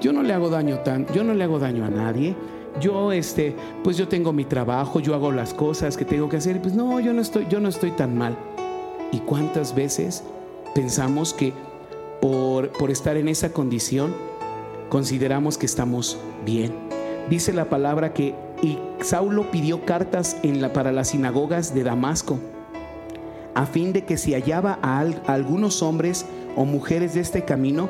[0.00, 2.34] Yo no le hago daño tan, yo no le hago daño a nadie.
[2.80, 6.60] Yo este, pues yo tengo mi trabajo, yo hago las cosas que tengo que hacer.
[6.60, 8.36] Pues no, yo no estoy, yo no estoy tan mal.
[9.12, 10.22] ¿Y cuántas veces
[10.74, 11.52] pensamos que
[12.20, 14.14] por, por estar en esa condición
[14.88, 16.72] consideramos que estamos bien?
[17.28, 18.34] Dice la palabra que
[19.00, 20.36] Saulo pidió cartas
[20.72, 22.38] para las sinagogas de Damasco,
[23.54, 27.44] a fin de que si hallaba a, al, a algunos hombres o mujeres de este
[27.44, 27.88] camino,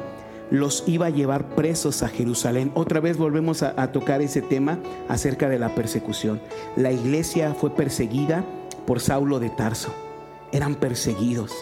[0.51, 2.71] los iba a llevar presos a Jerusalén.
[2.75, 6.41] Otra vez volvemos a, a, tocar ese tema acerca de la persecución.
[6.77, 8.45] La iglesia fue perseguida
[8.87, 10.06] por Saulo de Tarso.
[10.57, 11.53] Eran perseguidos.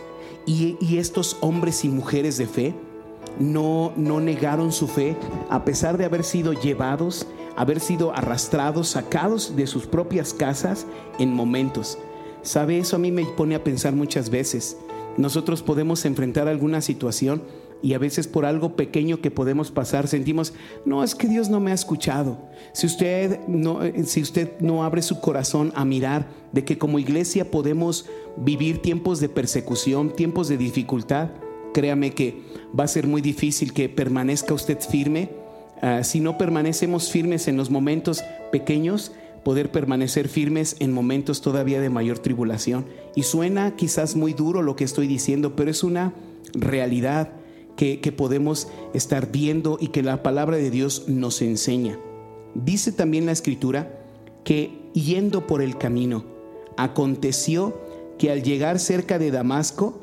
[0.47, 2.75] Y, estos hombres y mujeres de fe
[3.41, 5.17] no, no negaron su fe
[5.51, 7.27] a pesar de haber sido llevados,
[7.57, 10.87] haber sido arrastrados, sacados de sus propias casas
[11.19, 11.99] en momentos.
[12.43, 12.79] ¿Sabe?
[12.79, 14.77] Eso a mí me pone a pensar muchas veces.
[15.17, 17.43] Nosotros podemos enfrentar alguna situación
[17.85, 20.55] y a veces por algo pequeño que podemos pasar sentimos,
[20.87, 22.39] no, es que Dios no me ha escuchado.
[22.73, 27.51] Si usted no, si usted no abre su corazón a mirar de que como iglesia
[27.51, 28.07] podemos
[28.39, 31.29] vivir tiempos de persecución, tiempos de dificultad,
[31.75, 32.41] créame que
[32.79, 35.29] va a ser muy difícil que permanezca usted firme.
[35.83, 39.13] Uh, si no permanecemos firmes en los momentos pequeños,
[39.45, 42.87] poder permanecer firmes en momentos todavía de mayor tribulación.
[43.15, 46.15] Y suena quizás muy duro lo que estoy diciendo, pero es una
[46.55, 47.44] realidad
[47.77, 51.99] que, que, podemos estar viendo y que la palabra de Dios nos enseña.
[52.55, 54.01] Dice también la escritura
[54.45, 56.25] que yendo por el camino,
[56.77, 57.79] aconteció
[58.19, 60.01] que al llegar cerca de Damasco,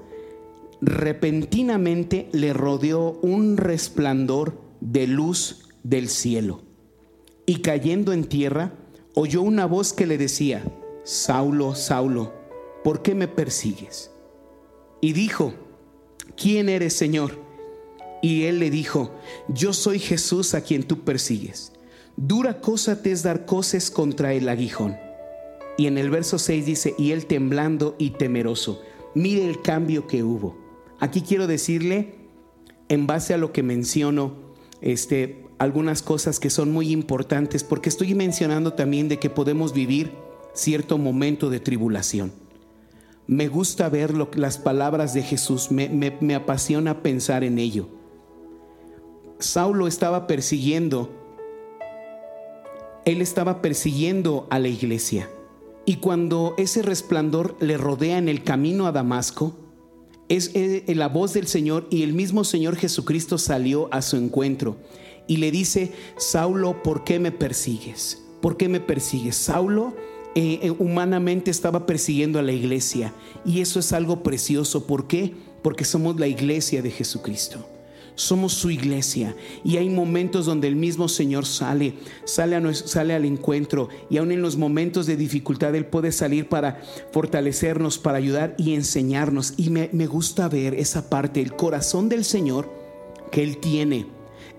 [0.81, 6.61] repentinamente le rodeó un resplandor de luz del cielo.
[7.45, 8.73] Y cayendo en tierra,
[9.15, 10.63] oyó una voz que le decía,
[11.03, 12.33] Saulo, Saulo,
[12.83, 14.11] ¿por qué me persigues?
[15.01, 15.53] Y dijo,
[16.35, 17.39] ¿quién eres, Señor?
[18.21, 19.11] Y él le dijo,
[19.47, 21.71] yo soy Jesús a quien tú persigues.
[22.17, 24.95] Dura cosa te es dar coces contra el aguijón.
[25.77, 28.81] Y en el verso 6 dice, y él temblando y temeroso.
[29.15, 30.57] Mire el cambio que hubo.
[30.99, 32.15] Aquí quiero decirle,
[32.89, 34.35] en base a lo que menciono,
[34.81, 40.11] este, algunas cosas que son muy importantes, porque estoy mencionando también de que podemos vivir
[40.53, 42.31] cierto momento de tribulación.
[43.27, 48.00] Me gusta ver lo, las palabras de Jesús, me, me, me apasiona pensar en ello.
[49.41, 51.09] Saulo estaba persiguiendo,
[53.05, 55.29] él estaba persiguiendo a la iglesia.
[55.85, 59.57] Y cuando ese resplandor le rodea en el camino a Damasco,
[60.29, 64.77] es, es la voz del Señor y el mismo Señor Jesucristo salió a su encuentro
[65.27, 68.21] y le dice, Saulo, ¿por qué me persigues?
[68.41, 69.35] ¿Por qué me persigues?
[69.35, 69.93] Saulo
[70.35, 74.85] eh, eh, humanamente estaba persiguiendo a la iglesia y eso es algo precioso.
[74.85, 75.33] ¿Por qué?
[75.63, 77.65] Porque somos la iglesia de Jesucristo
[78.15, 81.95] somos su iglesia y hay momentos donde el mismo Señor sale,
[82.25, 86.47] sale, a, sale al encuentro y aún en los momentos de dificultad Él puede salir
[86.49, 86.81] para
[87.11, 89.53] fortalecernos, para ayudar y enseñarnos.
[89.57, 92.71] Y me, me gusta ver esa parte, el corazón del Señor
[93.31, 94.05] que Él tiene.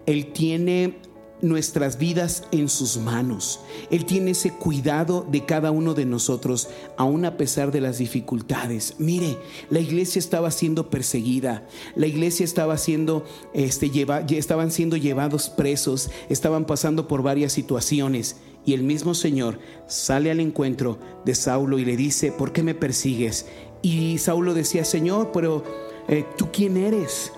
[0.07, 0.97] Él tiene
[1.43, 3.61] nuestras vidas en sus manos.
[3.91, 8.95] Él tiene ese cuidado de cada uno de nosotros, aun a pesar de las dificultades.
[8.99, 9.37] Mire,
[9.69, 11.67] la iglesia estaba siendo perseguida,
[11.97, 18.37] la iglesia estaba siendo, este, lleva, estaban siendo llevados presos, estaban pasando por varias situaciones.
[18.65, 22.77] Y el mismo Señor sale al encuentro de Saulo y le dice, ¿por qué me
[22.77, 23.47] persigues?
[23.83, 25.65] Y Saulo decía, Señor, pero
[26.09, 27.33] eh, ¿tú quién eres?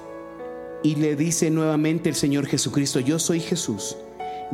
[0.85, 3.97] Y le dice nuevamente el Señor Jesucristo, yo soy Jesús,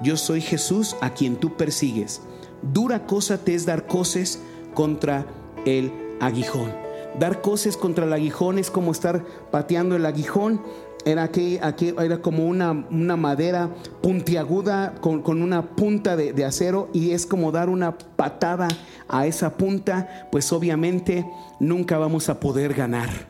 [0.02, 2.22] yo soy Jesús a quien tú persigues.
[2.62, 4.40] Dura cosa te es dar coces
[4.72, 5.26] contra
[5.66, 6.72] el aguijón.
[7.18, 10.62] Dar coces contra el aguijón es como estar pateando el aguijón
[11.04, 11.58] era, aquí,
[11.98, 12.72] era como una,
[13.16, 13.70] madera
[14.02, 18.68] puntiaguda con, con una punta de, de acero y es como dar una patada
[19.08, 21.26] a esa punta, pues obviamente
[21.58, 23.29] nunca vamos a poder ganar.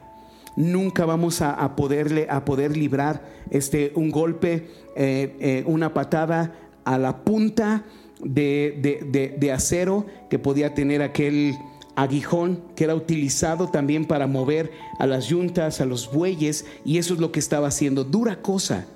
[0.57, 6.98] Nunca vamos a, poderle, a poder librar este, un golpe, eh, eh, una patada a
[6.98, 7.84] la punta
[8.22, 11.55] de, de- de- de acero que podía tener aquel
[11.96, 17.14] aguijón que era utilizado también para mover a las yuntas, a los bueyes, y eso
[17.14, 18.05] es lo que estaba haciendo.
[18.05, 18.86] Dura cosa.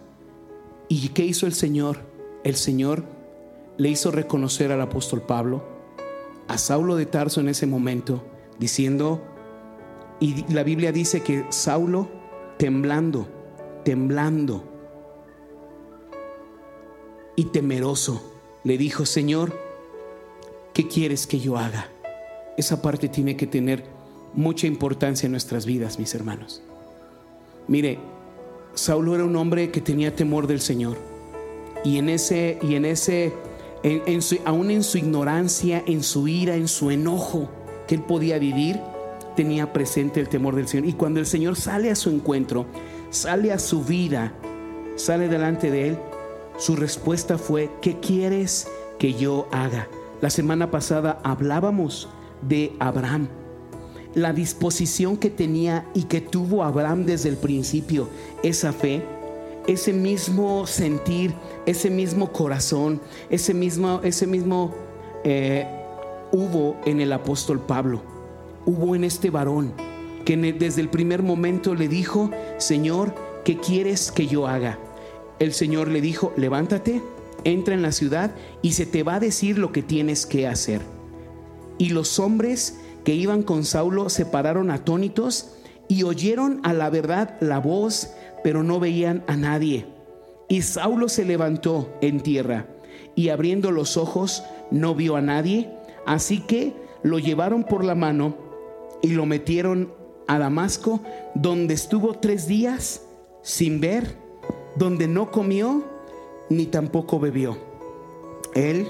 [0.88, 1.98] ¿Y qué hizo el Señor?
[2.44, 3.05] El Señor
[3.78, 5.64] le hizo reconocer al apóstol Pablo,
[6.48, 8.22] a Saulo de Tarso en ese momento,
[8.59, 9.22] diciendo,
[10.21, 12.09] y la Biblia dice que Saulo,
[12.59, 13.27] temblando,
[13.85, 14.65] temblando
[17.37, 18.23] y temeroso,
[18.62, 19.53] le dijo, Señor,
[20.73, 21.89] ¿qué quieres que yo haga?
[22.57, 23.85] Esa parte tiene que tener
[24.35, 26.62] mucha importancia en nuestras vidas, mis hermanos.
[27.67, 27.99] Mire,
[28.75, 30.97] Saulo era un hombre que tenía temor del Señor.
[31.85, 33.33] Y en ese, y en ese,
[33.83, 37.49] en, su- aún en su ignorancia, en su ira, en su enojo
[37.87, 38.81] que él podía vivir,
[39.37, 40.87] tenía presente el temor del Señor.
[40.87, 42.66] Y cuando el Señor sale a su encuentro,
[43.11, 44.32] sale a su vida,
[44.97, 45.99] sale delante de él,
[46.59, 48.68] su respuesta fue, ¿qué quieres
[48.99, 49.89] que yo haga?
[50.20, 52.09] La semana pasada hablábamos
[52.43, 53.28] de Abraham,
[54.14, 58.09] la disposición que tenía y que tuvo Abraham desde el principio,
[58.43, 59.03] esa fe,
[59.66, 61.35] ese mismo sentir,
[61.66, 64.72] ese mismo corazón, ese mismo, ese mismo
[65.24, 65.66] eh,
[66.32, 68.03] hubo en el apóstol Pablo,
[68.67, 69.73] hubo en este varón
[70.25, 74.79] que desde el primer momento le dijo, Señor, ¿qué quieres que yo haga?
[75.39, 77.03] El Señor le dijo, levántate,
[77.45, 80.81] entra en la ciudad y se te va a decir lo que tienes que hacer.
[81.79, 85.57] Y los hombres que iban con Saulo se pararon atónitos
[85.89, 88.11] y oyeron a la verdad la voz,
[88.43, 89.87] pero no veían a nadie.
[90.49, 92.67] Y Saulo se levantó en tierra
[93.15, 95.71] y abriendo los ojos no vio a nadie,
[96.07, 98.43] así que lo llevaron por la mano
[99.05, 99.92] y lo metieron
[100.26, 101.00] a Damasco,
[101.34, 103.02] donde estuvo tres días
[103.42, 104.16] sin ver,
[104.76, 105.84] donde no comió
[106.48, 107.59] ni tampoco bebió.
[108.55, 108.88] Él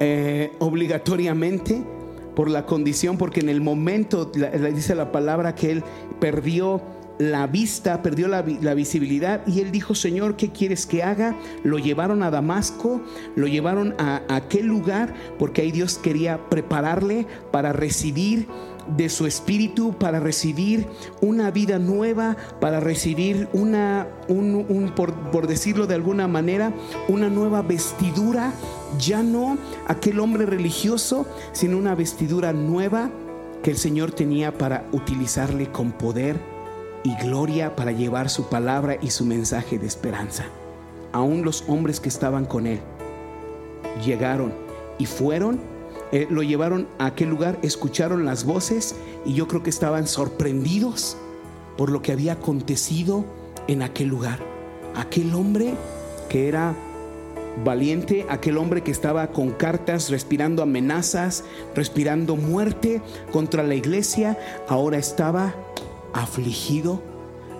[0.00, 1.84] eh, obligatoriamente
[2.34, 5.84] por la condición, porque en el momento, la- dice la palabra que él
[6.20, 6.80] perdió
[7.18, 11.36] la vista, perdió la visibilidad y él dijo, Señor, ¿qué quieres que haga?
[11.62, 13.02] Lo llevaron a Damasco,
[13.36, 18.48] lo llevaron a, a aquel lugar, porque ahí Dios quería prepararle para recibir
[18.96, 20.86] de su espíritu, para recibir
[21.20, 26.72] una vida nueva, para recibir una, un, por, por decirlo de alguna manera,
[27.08, 28.52] una nueva vestidura,
[28.98, 33.10] ya no aquel hombre religioso, sino una vestidura nueva
[33.62, 36.38] que el Señor tenía para utilizarle con poder
[37.02, 40.44] y gloria para llevar su palabra y su mensaje de esperanza.
[41.12, 42.80] Aún los hombres que estaban con él
[44.04, 44.52] llegaron
[44.98, 45.60] y fueron,
[46.14, 48.94] eh, lo llevaron a aquel lugar, escucharon las voces
[49.26, 51.16] y yo creo que estaban sorprendidos
[51.76, 53.24] por lo que había acontecido
[53.66, 54.38] en aquel lugar.
[54.94, 55.74] Aquel hombre
[56.28, 56.72] que era
[57.64, 61.42] valiente, aquel hombre que estaba con cartas, respirando amenazas,
[61.74, 63.02] respirando muerte
[63.32, 64.38] contra la iglesia,
[64.68, 65.52] ahora estaba
[66.12, 67.02] afligido,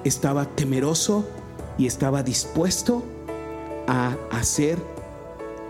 [0.04, 1.26] estaba temeroso
[1.76, 3.02] y estaba dispuesto
[3.88, 4.78] a hacer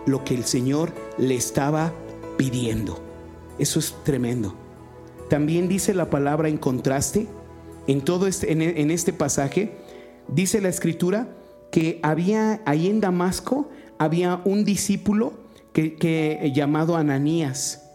[0.05, 1.95] lo que el Señor le estaba
[2.37, 3.01] pidiendo.
[3.59, 4.55] Eso es tremendo.
[5.28, 7.26] También dice la palabra en contraste,
[7.87, 9.72] en todo este, en, este pasaje,
[10.28, 11.28] dice la escritura
[11.70, 13.68] que había ahí en Damasco,
[13.99, 15.32] había un discípulo
[15.72, 17.91] que, que- llamado Ananías.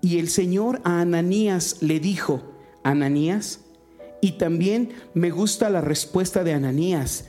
[0.00, 2.42] Y el Señor a Ananías le dijo,
[2.82, 3.60] Ananías,
[4.22, 7.26] y también me gusta la respuesta de Ananías.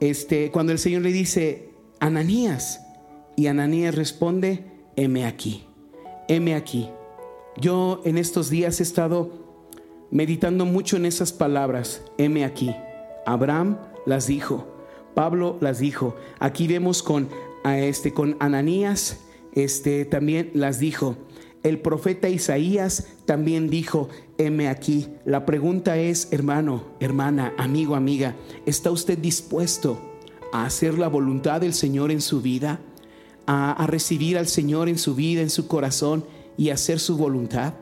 [0.00, 2.80] Este, cuando el Señor le dice, Ananías,
[3.36, 4.69] y Ananías responde,
[5.00, 5.64] heme aquí,
[6.28, 6.90] heme aquí.
[7.56, 9.30] Yo en estos días he estado
[10.10, 12.74] meditando mucho en esas palabras, heme aquí.
[13.24, 14.66] Abraham las dijo,
[15.14, 16.16] Pablo las dijo.
[16.38, 17.28] Aquí vemos con
[17.64, 19.20] este con Ananías,
[19.54, 21.16] este también las dijo.
[21.62, 25.08] El profeta Isaías también dijo, heme aquí.
[25.24, 28.36] La pregunta es, hermano, hermana, amigo, amiga,
[28.66, 29.98] ¿está usted dispuesto
[30.52, 32.80] a hacer la voluntad del Señor en su vida?
[33.52, 36.24] A, recibir al Señor en su vida, en su corazón
[36.56, 37.74] y hacer su voluntad?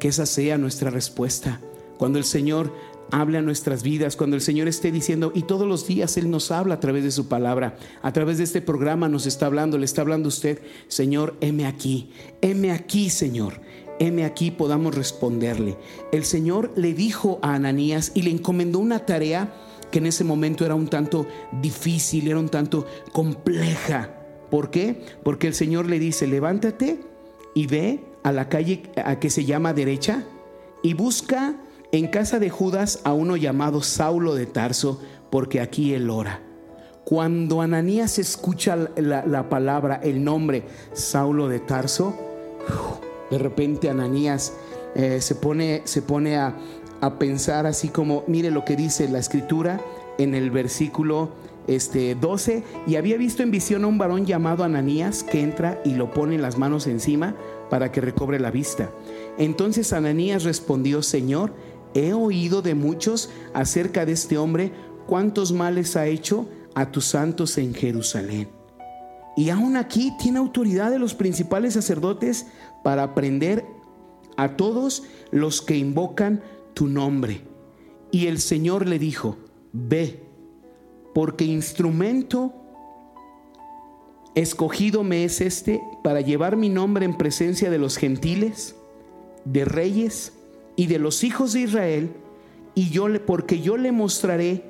[0.00, 1.60] Que esa sea nuestra respuesta.
[1.98, 2.72] Cuando el Señor
[3.12, 6.50] hable a nuestras vidas, cuando el Señor esté diciendo, y todos los días Él nos
[6.50, 9.84] habla a través de su palabra, a través de este programa nos está hablando, le
[9.84, 13.60] está hablando usted, Señor, heme aquí, heme aquí, Señor.
[14.00, 15.76] Heme aquí podamos responderle.
[16.10, 19.54] El Señor le dijo a Ananías y le encomendó una tarea
[19.92, 21.24] que en ese momento era un tanto
[21.62, 24.17] difícil, era un tanto compleja.
[24.50, 25.04] ¿Por qué?
[25.22, 27.00] Porque el Señor le dice, levántate
[27.54, 30.24] y ve a la calle a que se llama derecha
[30.82, 31.56] y busca
[31.92, 36.42] en casa de Judas a uno llamado Saulo de Tarso, porque aquí él ora.
[37.04, 42.14] Cuando Ananías escucha la, la palabra, el nombre Saulo de Tarso,
[43.30, 44.52] de repente Ananías
[44.94, 46.54] eh, se pone, se pone a,
[47.00, 49.80] a pensar así como, mire lo que dice la escritura
[50.18, 51.30] en el versículo
[51.68, 55.94] este, 12, y había visto en visión a un varón llamado Ananías que entra y
[55.94, 57.36] lo pone las manos encima
[57.70, 58.90] para que recobre la vista.
[59.38, 61.54] Entonces Ananías respondió, Señor,
[61.94, 64.72] he oído de muchos acerca de este hombre,
[65.06, 68.48] cuántos males ha hecho a tus santos en Jerusalén.
[69.36, 72.46] Y aún aquí tiene autoridad de los principales sacerdotes
[72.82, 73.64] para aprender
[74.36, 76.42] a todos los que invocan
[76.74, 77.42] tu nombre.
[78.10, 79.36] Y el Señor le dijo,
[79.72, 80.27] ve,
[81.18, 82.54] porque instrumento
[84.36, 88.76] escogido me es este para llevar mi nombre en presencia de los gentiles,
[89.44, 90.32] de reyes
[90.76, 92.12] y de los hijos de Israel,
[92.76, 94.62] y yo le, porque yo le mostraré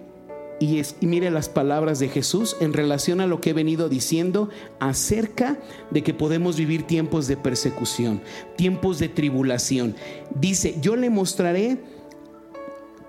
[0.59, 4.49] y, mire las palabras de Jesús en relación a lo que he venido diciendo
[4.81, 5.59] acerca
[5.91, 8.23] de que podemos vivir tiempos de persecución,
[8.57, 9.97] tiempos de tribulación.
[10.35, 11.77] Dice, yo le mostraré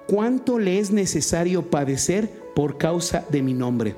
[0.09, 3.95] cuánto le es necesario padecer por causa de mi nombre.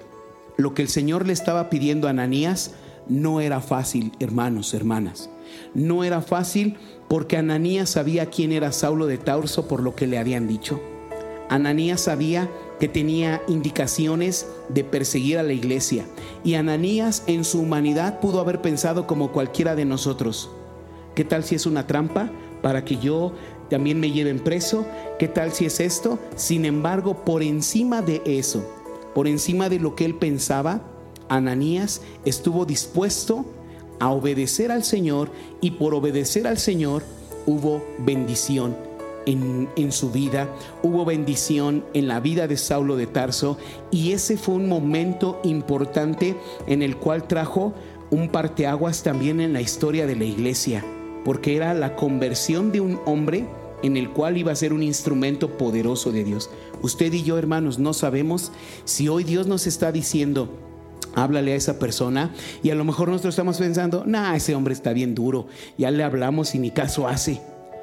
[0.55, 2.75] Lo que el Señor le estaba pidiendo a Ananías
[3.07, 5.31] no era fácil, hermanos, hermanas.
[5.73, 10.19] No era fácil porque Ananías sabía quién era Saulo de Tarso por lo que le
[10.19, 10.79] habían dicho.
[11.49, 16.05] Ananías sabía que tenía indicaciones de perseguir a la iglesia.
[16.43, 20.51] Y Ananías en su humanidad pudo haber pensado como cualquiera de nosotros.
[21.15, 22.29] ¿Qué tal si es una trampa
[22.61, 23.33] para que yo
[23.71, 24.85] también me lleven preso?
[25.17, 26.19] ¿Qué tal si es esto?
[26.35, 28.69] Sin embargo, por encima de eso,
[29.15, 30.81] por encima de lo que él pensaba,
[31.29, 33.45] Ananías estuvo dispuesto
[34.01, 37.03] a obedecer al Señor y por obedecer al Señor
[37.45, 38.75] hubo bendición
[39.25, 40.49] en, en, su vida,
[40.83, 43.57] hubo bendición en la vida de Saulo de Tarso
[43.89, 46.35] y ese fue un momento importante
[46.67, 47.73] en el cual trajo
[48.09, 50.83] un parteaguas también en la historia de la iglesia,
[51.23, 53.45] porque era la conversión de un hombre
[53.83, 56.49] en el cual iba a ser un instrumento poderoso de Dios.
[56.81, 58.51] Usted y yo, hermanos, no sabemos
[58.85, 60.49] si hoy Dios nos está diciendo,
[61.15, 64.93] háblale a esa persona y a lo mejor nosotros estamos pensando, nah, ese hombre está
[64.93, 67.41] bien duro, ya le hablamos y ni caso hace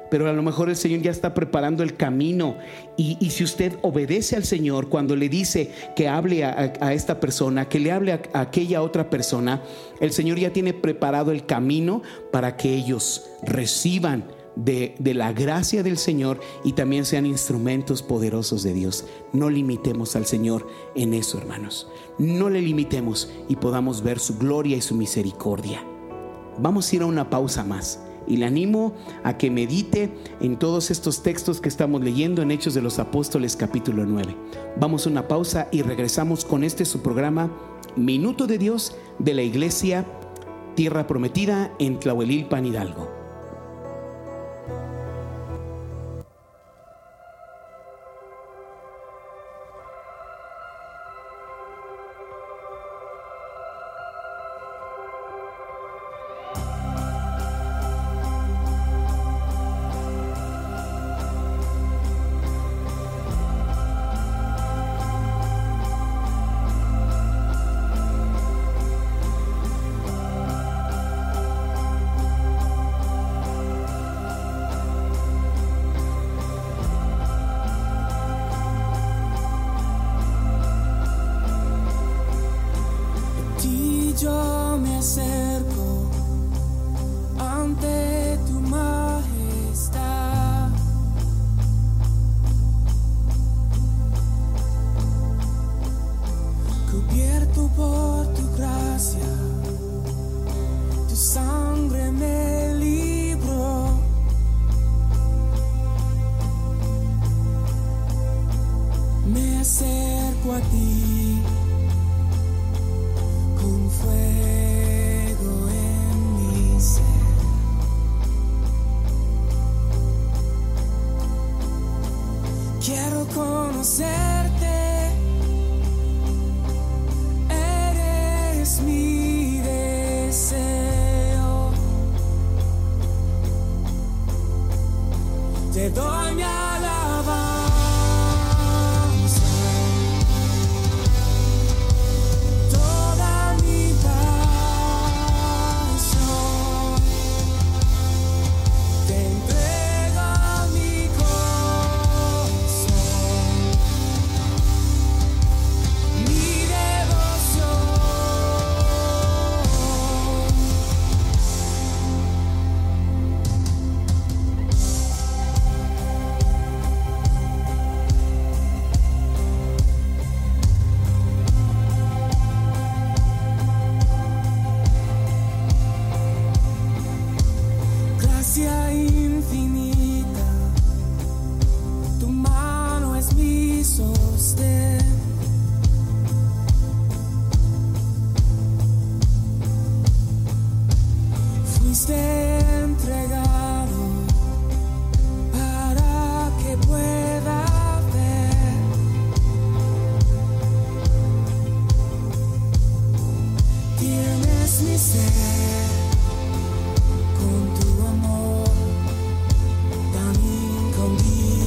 [0.09, 2.57] pero a lo mejor el Señor ya está preparando el camino.
[2.97, 7.69] Y, y si usted obedece al Señor cuando le dice que hable a, esta persona,
[7.69, 9.61] que le hable a, aquella otra persona,
[9.99, 14.38] el Señor ya tiene preparado el camino para que ellos reciban.
[14.63, 19.05] De, la gracia del Señor y también sean instrumentos poderosos de Dios.
[19.31, 21.87] No limitemos al Señor en eso, hermanos.
[22.17, 25.83] No le limitemos y podamos ver su gloria y su misericordia.
[26.59, 28.93] Vamos a ir a una pausa más y le animo
[29.23, 33.55] a que medite en todos estos textos que estamos leyendo en Hechos de los Apóstoles
[33.55, 34.35] capítulo 9.
[34.77, 37.49] Vamos a una pausa y regresamos con este su programa
[37.95, 40.05] Minuto de Dios de la Iglesia
[40.75, 43.18] Tierra Prometida en Tlahuelilpan Hidalgo.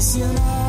[0.02, 0.61] traicionar.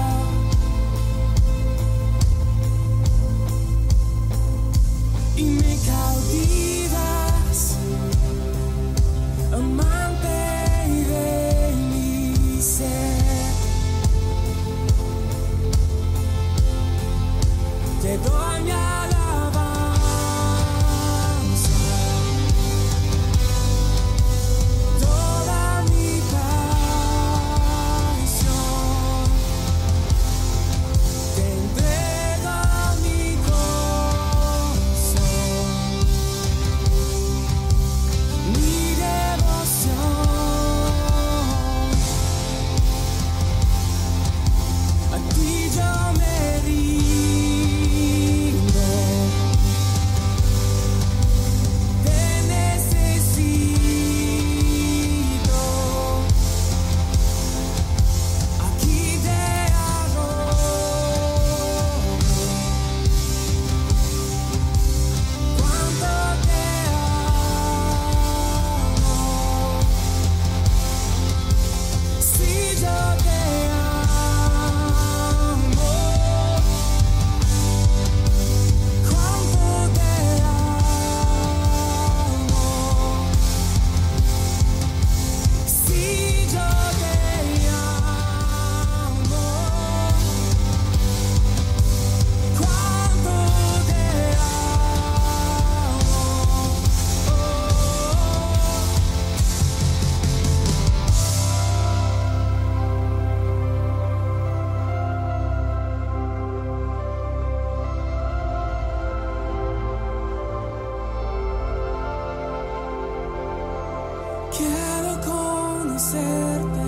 [114.58, 116.88] Quiero conocerte,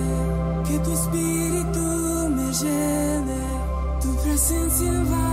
[0.67, 1.85] que tu espíritu
[2.29, 3.41] me llene,
[4.01, 5.24] tu presencia invada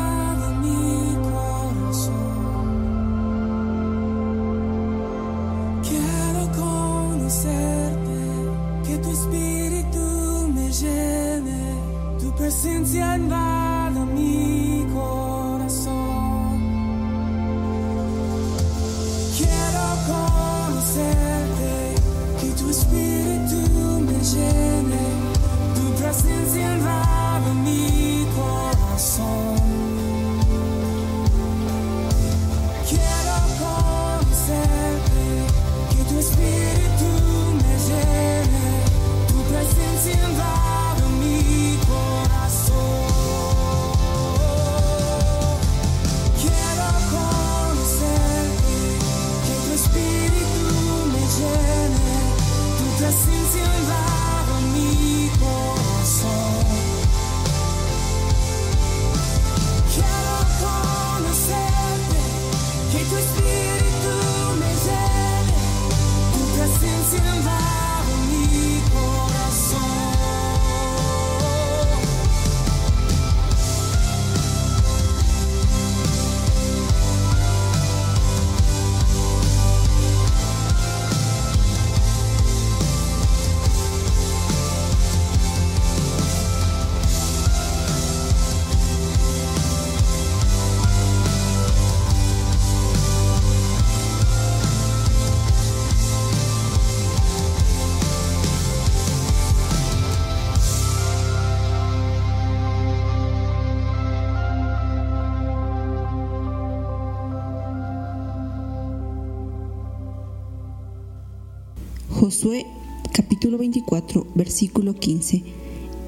[112.23, 112.67] Josué
[113.13, 115.43] capítulo 24, versículo 15.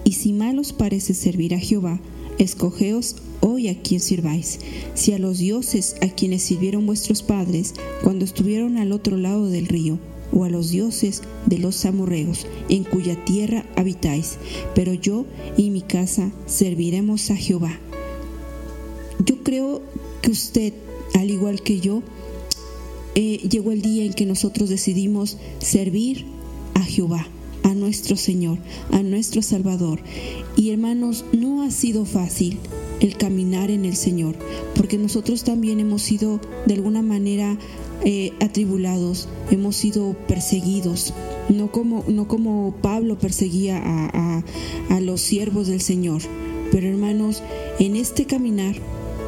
[0.04, 1.98] Y si mal os parece servir a Jehová,
[2.38, 4.60] escogeos hoy a quien sirváis,
[4.94, 9.66] si a los dioses a quienes sirvieron vuestros padres cuando estuvieron al otro lado del
[9.66, 9.98] río,
[10.32, 14.38] o a los dioses de los amorreos, en cuya tierra habitáis,
[14.76, 17.76] pero yo y mi casa serviremos a Jehová.
[19.26, 19.82] Yo creo
[20.22, 20.74] que usted,
[21.14, 22.04] al igual que yo,
[23.14, 26.24] eh, llegó el día en que nosotros decidimos servir
[26.74, 27.26] a Jehová,
[27.62, 28.58] a nuestro Señor,
[28.90, 30.00] a nuestro Salvador.
[30.56, 32.58] Y hermanos, no ha sido fácil
[33.00, 34.36] el caminar en el Señor,
[34.74, 37.58] porque nosotros también hemos sido de alguna manera
[38.04, 41.14] eh, atribulados, hemos sido perseguidos,
[41.48, 44.44] no como, no como Pablo perseguía a, a-
[44.90, 46.22] a los siervos del Señor.
[46.70, 47.42] Pero hermanos,
[47.78, 48.74] en este caminar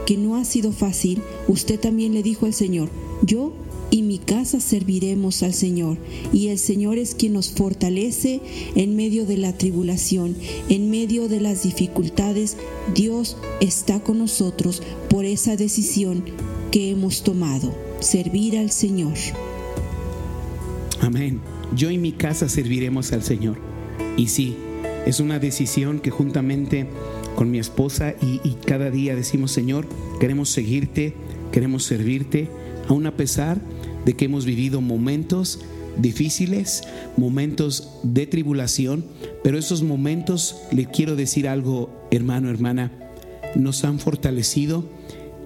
[0.05, 2.89] que no ha sido fácil, usted también le dijo al Señor,
[3.23, 3.53] yo
[3.91, 5.99] y mi casa serviremos al Señor.
[6.33, 8.41] Y el Señor es quien nos fortalece
[8.75, 10.37] en medio de la tribulación,
[10.69, 12.57] en medio de las dificultades.
[12.95, 16.25] Dios está con nosotros por esa decisión
[16.71, 19.15] que hemos tomado, servir al Señor.
[21.01, 21.41] Amén.
[21.75, 23.59] Yo y mi casa serviremos al Señor.
[24.17, 24.57] Y sí,
[25.07, 26.89] es una decisión que juntamente
[27.37, 29.87] con mi esposa y, cada día decimos, Señor,
[30.19, 31.15] queremos seguirte,
[31.53, 32.49] queremos servirte,
[32.89, 33.76] aun a pesar de
[34.15, 35.61] que hemos vivido momentos
[35.97, 36.83] difíciles,
[37.17, 39.05] momentos de tribulación,
[39.43, 42.93] pero esos momentos, le quiero decir algo, hermano, hermana,
[43.55, 44.85] nos han fortalecido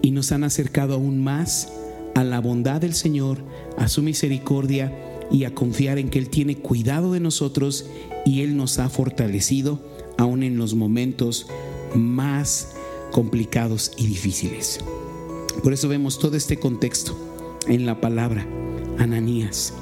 [0.02, 1.72] y nos han acercado aún más
[2.14, 3.38] a la bondad del Señor,
[3.76, 4.92] a su misericordia
[5.30, 7.86] y a confiar en que Él tiene cuidado de nosotros
[8.26, 9.80] y Él nos ha fortalecido
[10.18, 11.46] aún en los momentos
[11.94, 12.72] más
[13.12, 14.80] complicados y difíciles.
[15.62, 17.29] Por eso vemos todo este contexto
[17.66, 18.46] en la palabra,
[18.98, 19.74] Ananías.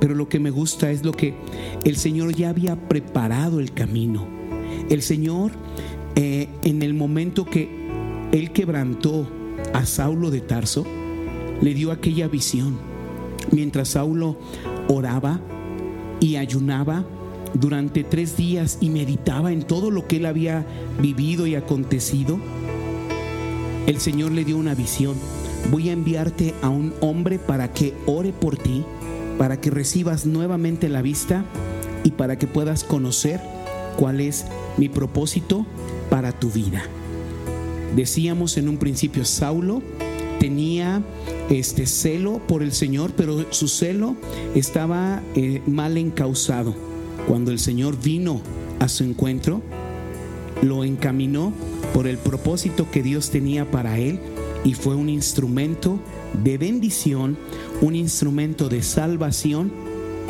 [0.00, 1.34] Pero lo que me gusta es lo que
[1.84, 4.26] el Señor ya había preparado el camino.
[4.88, 5.52] El Señor,
[6.16, 7.68] eh, en el momento que
[8.32, 9.28] Él quebrantó
[9.74, 10.86] a Saulo de Tarso,
[11.60, 12.78] le dio aquella visión.
[13.52, 14.38] Mientras Saulo
[14.88, 15.40] oraba
[16.20, 17.04] y ayunaba
[17.54, 20.64] durante tres días y meditaba en todo lo que él había
[21.00, 22.38] vivido y acontecido,
[23.86, 25.16] el Señor le dio una visión.
[25.68, 28.84] Voy a enviarte a un hombre para que ore por ti,
[29.38, 31.44] para que recibas nuevamente la vista
[32.02, 33.40] y para que puedas conocer
[33.96, 34.46] cuál es
[34.78, 35.66] mi propósito
[36.08, 36.82] para tu vida.
[37.94, 39.82] Decíamos en un principio, Saulo
[40.38, 41.02] tenía
[41.50, 44.16] este celo por el Señor, pero su celo
[44.54, 46.74] estaba eh, mal encausado.
[47.28, 48.40] Cuando el Señor vino
[48.78, 49.60] a su encuentro,
[50.62, 51.52] lo encaminó
[51.94, 54.20] por el propósito que Dios tenía para él
[54.64, 55.98] y fue un instrumento
[56.42, 57.36] de bendición,
[57.80, 59.72] un instrumento de salvación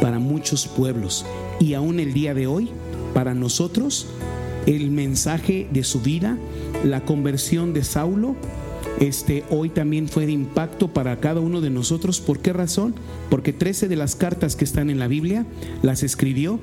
[0.00, 1.26] para muchos pueblos.
[1.58, 2.70] Y aún el día de hoy,
[3.14, 4.06] para nosotros,
[4.66, 6.38] el mensaje de su vida,
[6.84, 8.36] la conversión de Saulo,
[8.98, 12.20] este hoy también fue de impacto para cada uno de nosotros.
[12.20, 12.94] ¿Por qué razón?
[13.30, 15.46] Porque 13 de las cartas que están en la Biblia
[15.82, 16.60] las escribió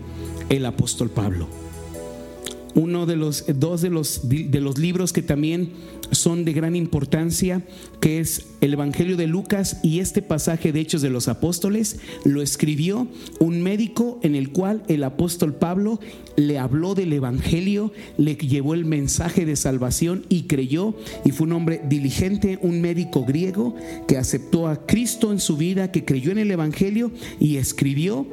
[0.49, 1.47] el apóstol Pablo
[2.77, 5.71] uno de los dos de los de los libros que también
[6.11, 7.63] son de gran importancia,
[7.99, 12.41] que es el Evangelio de Lucas y este pasaje de Hechos de los Apóstoles, lo
[12.41, 13.07] escribió
[13.39, 15.99] un médico en el cual el apóstol Pablo
[16.35, 21.53] le habló del Evangelio, le llevó el mensaje de salvación y creyó y fue un
[21.53, 23.75] hombre diligente, un médico griego
[24.07, 28.27] que aceptó a Cristo en su vida, que creyó en el Evangelio y escribió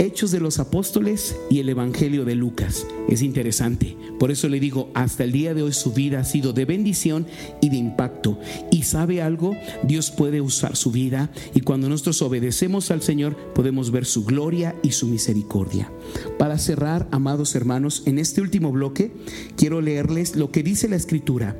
[0.00, 2.86] Hechos de los Apóstoles y el Evangelio de Lucas.
[3.08, 3.96] Es interesante.
[4.20, 7.26] Por eso le digo, hasta el día de hoy su vida ha sido de bendición
[7.60, 8.38] y de impacto.
[8.70, 13.90] Y sabe algo, Dios puede usar su vida y cuando nosotros obedecemos al Señor podemos
[13.90, 15.90] ver su gloria y su misericordia.
[16.38, 19.10] Para cerrar, amados hermanos, en este último bloque
[19.56, 21.56] quiero leerles lo que dice la Escritura.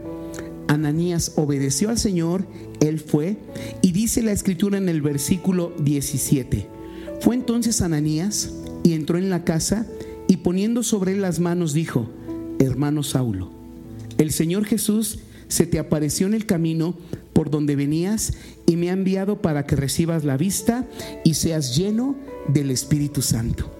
[0.68, 2.46] Ananías obedeció al Señor,
[2.80, 3.38] él fue,
[3.82, 6.77] y dice la Escritura en el versículo 17.
[7.20, 8.52] Fue entonces Ananías
[8.84, 9.86] y entró en la casa
[10.28, 12.08] y poniendo sobre él las manos dijo,
[12.58, 13.50] hermano Saulo,
[14.18, 16.94] el Señor Jesús se te apareció en el camino
[17.32, 18.34] por donde venías
[18.66, 20.86] y me ha enviado para que recibas la vista
[21.24, 22.16] y seas lleno
[22.48, 23.70] del Espíritu Santo.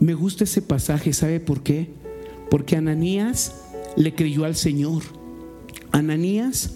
[0.00, 1.90] Me gusta ese pasaje, ¿sabe por qué?
[2.50, 3.54] Porque Ananías
[3.96, 5.02] le creyó al Señor.
[5.92, 6.72] Ananías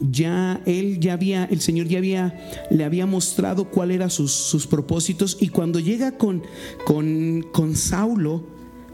[0.00, 4.66] ya él ya había, el Señor ya había, le había mostrado cuál eran sus, sus
[4.66, 6.42] propósitos y cuando llega con,
[6.84, 8.44] con, con Saulo,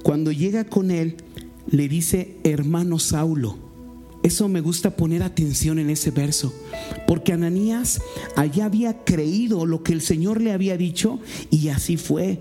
[0.02, 1.16] cuando llega con él,
[1.68, 3.58] le dice, hermano Saulo.
[4.22, 6.52] Eso me gusta poner atención en ese verso,
[7.06, 8.00] porque Ananías
[8.34, 11.20] allá había creído lo que el Señor le había dicho
[11.50, 12.40] y así fue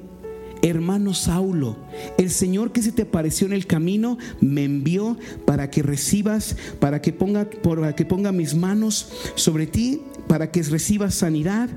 [0.61, 1.77] hermano Saulo,
[2.17, 7.01] el Señor que se te apareció en el camino me envió para que recibas, para
[7.01, 11.69] que ponga, para que ponga mis manos sobre ti, para que recibas sanidad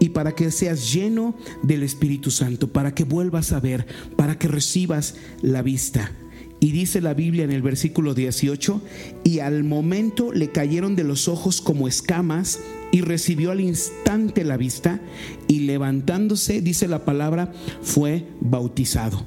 [0.00, 4.48] y para que seas lleno del Espíritu Santo, para que vuelvas a ver, para que
[4.48, 6.12] recibas la vista.
[6.60, 8.80] Y dice la Biblia en el versículo 18,
[9.22, 12.60] y al momento le cayeron de los ojos como escamas
[12.94, 15.00] y recibió al instante la vista
[15.48, 19.26] y levantándose, dice la palabra, fue bautizado.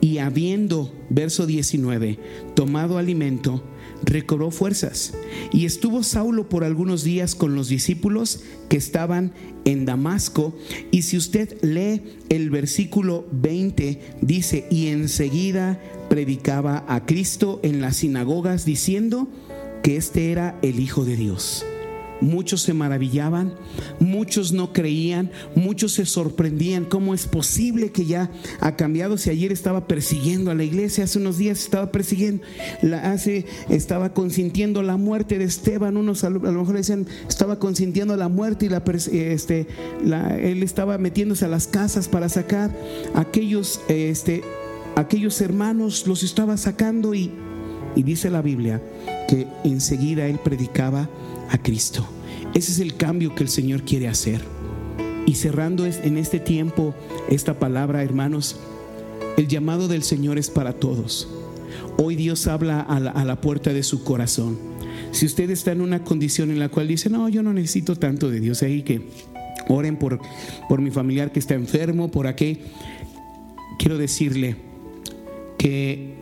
[0.00, 2.18] Y habiendo, verso 19,
[2.56, 3.62] tomado alimento,
[4.02, 5.14] recobró fuerzas.
[5.52, 9.32] Y estuvo Saulo por algunos días con los discípulos que estaban
[9.64, 10.56] en Damasco.
[10.90, 15.80] Y si usted lee el versículo 20, dice, y enseguida
[16.10, 19.28] predicaba a Cristo en las sinagogas diciendo,
[19.84, 21.64] que este era el Hijo de Dios.
[22.22, 23.52] Muchos se maravillaban,
[23.98, 26.84] muchos no creían, muchos se sorprendían.
[26.84, 29.18] ¿Cómo es posible que ya ha cambiado?
[29.18, 32.44] Si ayer estaba persiguiendo a la iglesia, hace unos días estaba persiguiendo,
[32.80, 35.96] la, hace, estaba consintiendo la muerte de Esteban.
[35.96, 39.66] Unos a lo, mejor decían, estaba consintiendo la muerte y este,
[40.04, 42.70] la- él estaba metiéndose a las casas para sacar
[43.16, 44.42] aquellos, este,
[44.94, 47.32] aquellos hermanos, los estaba sacando y,
[47.96, 48.80] y dice la Biblia
[49.28, 51.08] que enseguida él predicaba
[51.50, 52.06] a Cristo.
[52.54, 54.40] Ese es el cambio que el Señor quiere hacer.
[55.26, 56.94] Y cerrando en este tiempo
[57.28, 58.56] esta palabra, hermanos,
[59.36, 61.28] el llamado del Señor es para todos.
[61.96, 64.58] Hoy Dios habla a la, a la puerta de su corazón.
[65.12, 68.30] Si usted está en una condición en la cual dice, no, yo no necesito tanto
[68.30, 69.02] de Dios, ahí que
[69.68, 70.20] oren por,
[70.68, 72.60] por mi familiar que está enfermo, por aquí,
[73.78, 74.56] quiero decirle
[75.58, 76.14] que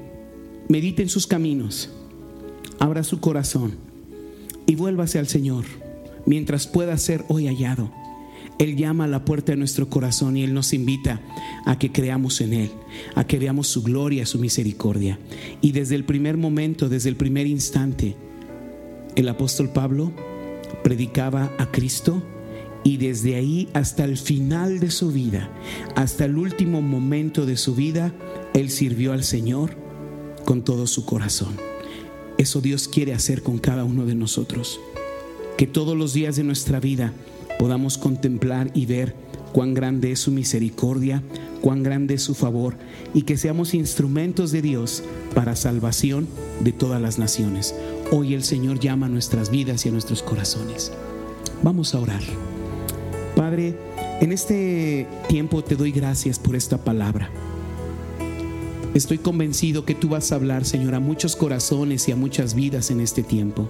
[0.69, 1.91] medite en sus caminos,
[2.79, 3.90] abra su corazón
[4.71, 5.65] y vuélvase al Señor
[6.27, 7.91] mientras pueda ser hoy hallado.
[8.61, 11.21] Él llama a la puerta de nuestro corazón y Él nos invita
[11.67, 12.71] a que creamos en Él,
[13.17, 15.19] a que veamos su gloria, su misericordia.
[15.61, 18.15] Y desde el primer momento, desde el primer instante,
[19.17, 20.13] el apóstol Pablo
[20.85, 22.23] predicaba a Cristo
[22.85, 25.51] y desde ahí hasta el final de su vida,
[25.97, 28.15] hasta el último momento de su vida,
[28.55, 29.77] Él sirvió al Señor
[30.45, 31.57] con todo su corazón.
[32.41, 34.81] Eso Dios quiere hacer con cada uno de nosotros.
[35.59, 37.13] Que todos los días de nuestra vida
[37.59, 39.15] podamos contemplar y ver
[39.53, 41.23] cuán grande es su misericordia,
[41.61, 42.79] cuán grande es su favor
[43.13, 45.03] y que seamos instrumentos de Dios
[45.35, 46.29] para salvación
[46.61, 47.75] de todas las naciones.
[48.11, 50.93] Hoy el Señor llama a nuestras vidas y a nuestros corazones.
[51.63, 52.23] Vamos a orar.
[53.37, 53.77] Padre,
[54.23, 57.29] en este tiempo te doy gracias por esta palabra.
[58.95, 62.91] Estoy convencido que tú vas a hablar, Señor, a muchos corazones y a muchas vidas
[62.91, 63.69] en este tiempo.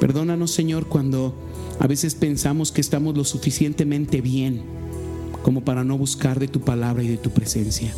[0.00, 1.34] Perdónanos, Señor, cuando
[1.78, 4.62] a veces pensamos que estamos lo suficientemente bien
[5.42, 7.90] como para no buscar de tu palabra y de tu presencia.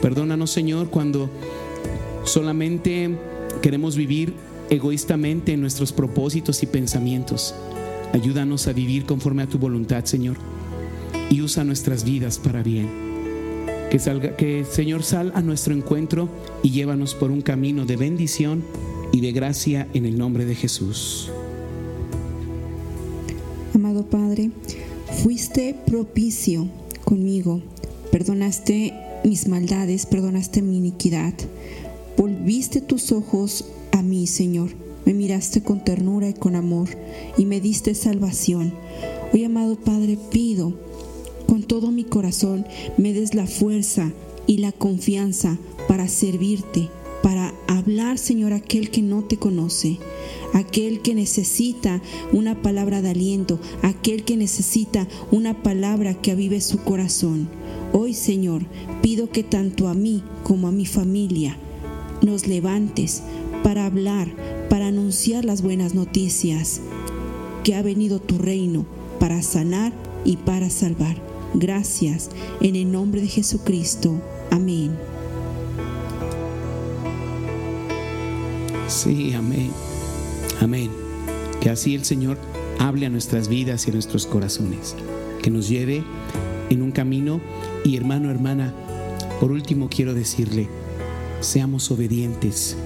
[0.00, 1.28] Perdónanos, Señor, cuando
[2.24, 3.18] solamente
[3.60, 4.32] queremos vivir
[4.70, 7.54] egoístamente en nuestros propósitos y pensamientos.
[8.14, 10.38] Ayúdanos a vivir conforme a tu voluntad, Señor,
[11.28, 13.09] y usa nuestras vidas para bien.
[13.90, 16.28] Que salga, que Señor sal a nuestro encuentro
[16.62, 18.62] y llévanos por un camino de bendición
[19.12, 21.30] y de gracia en el nombre de Jesús.
[23.74, 24.50] Amado Padre,
[25.22, 26.68] fuiste propicio
[27.04, 27.62] conmigo,
[28.12, 31.34] perdonaste mis maldades, perdonaste mi iniquidad,
[32.16, 34.70] volviste tus ojos a mí, Señor,
[35.04, 36.88] me miraste con ternura y con amor
[37.36, 38.72] y me diste salvación.
[39.32, 40.74] Hoy, amado Padre, pido
[41.50, 42.64] con todo mi corazón
[42.96, 44.12] me des la fuerza
[44.46, 46.90] y la confianza para servirte,
[47.24, 49.98] para hablar, Señor, aquel que no te conoce,
[50.54, 56.78] aquel que necesita una palabra de aliento, aquel que necesita una palabra que avive su
[56.84, 57.48] corazón.
[57.92, 58.62] Hoy, Señor,
[59.02, 61.56] pido que tanto a mí como a mi familia
[62.22, 63.24] nos levantes
[63.64, 64.28] para hablar,
[64.68, 66.80] para anunciar las buenas noticias,
[67.64, 68.86] que ha venido tu reino
[69.18, 69.92] para sanar
[70.24, 71.28] y para salvar.
[71.54, 72.30] Gracias
[72.60, 74.20] en el nombre de Jesucristo.
[74.50, 74.96] Amén.
[78.86, 79.70] Sí, amén.
[80.60, 80.90] Amén.
[81.60, 82.38] Que así el Señor
[82.78, 84.94] hable a nuestras vidas y a nuestros corazones.
[85.42, 86.04] Que nos lleve
[86.70, 87.40] en un camino.
[87.84, 88.74] Y hermano, hermana,
[89.40, 90.68] por último quiero decirle,
[91.40, 92.76] seamos obedientes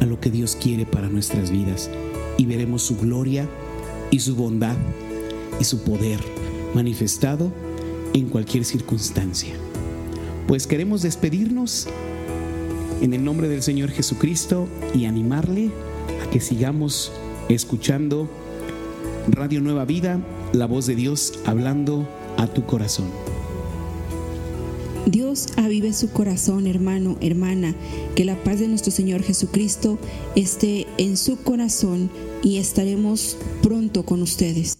[0.00, 1.90] a lo que Dios quiere para nuestras vidas
[2.38, 3.48] y veremos su gloria
[4.10, 4.76] y su bondad
[5.58, 6.20] y su poder
[6.74, 7.52] manifestado
[8.14, 9.54] en cualquier circunstancia.
[10.46, 11.86] Pues queremos despedirnos
[13.00, 15.70] en el nombre del Señor Jesucristo y animarle
[16.24, 17.12] a que sigamos
[17.48, 18.28] escuchando
[19.28, 20.20] Radio Nueva Vida,
[20.52, 23.06] la voz de Dios hablando a tu corazón.
[25.06, 27.74] Dios avive su corazón, hermano, hermana,
[28.14, 29.98] que la paz de nuestro Señor Jesucristo
[30.36, 32.10] esté en su corazón
[32.42, 34.79] y estaremos pronto con ustedes.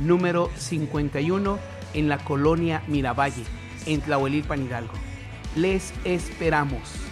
[0.00, 1.58] número 51,
[1.94, 3.44] en la colonia Miravalle,
[3.86, 4.94] en Tlahuelilpan Hidalgo.
[5.56, 7.09] Les esperamos.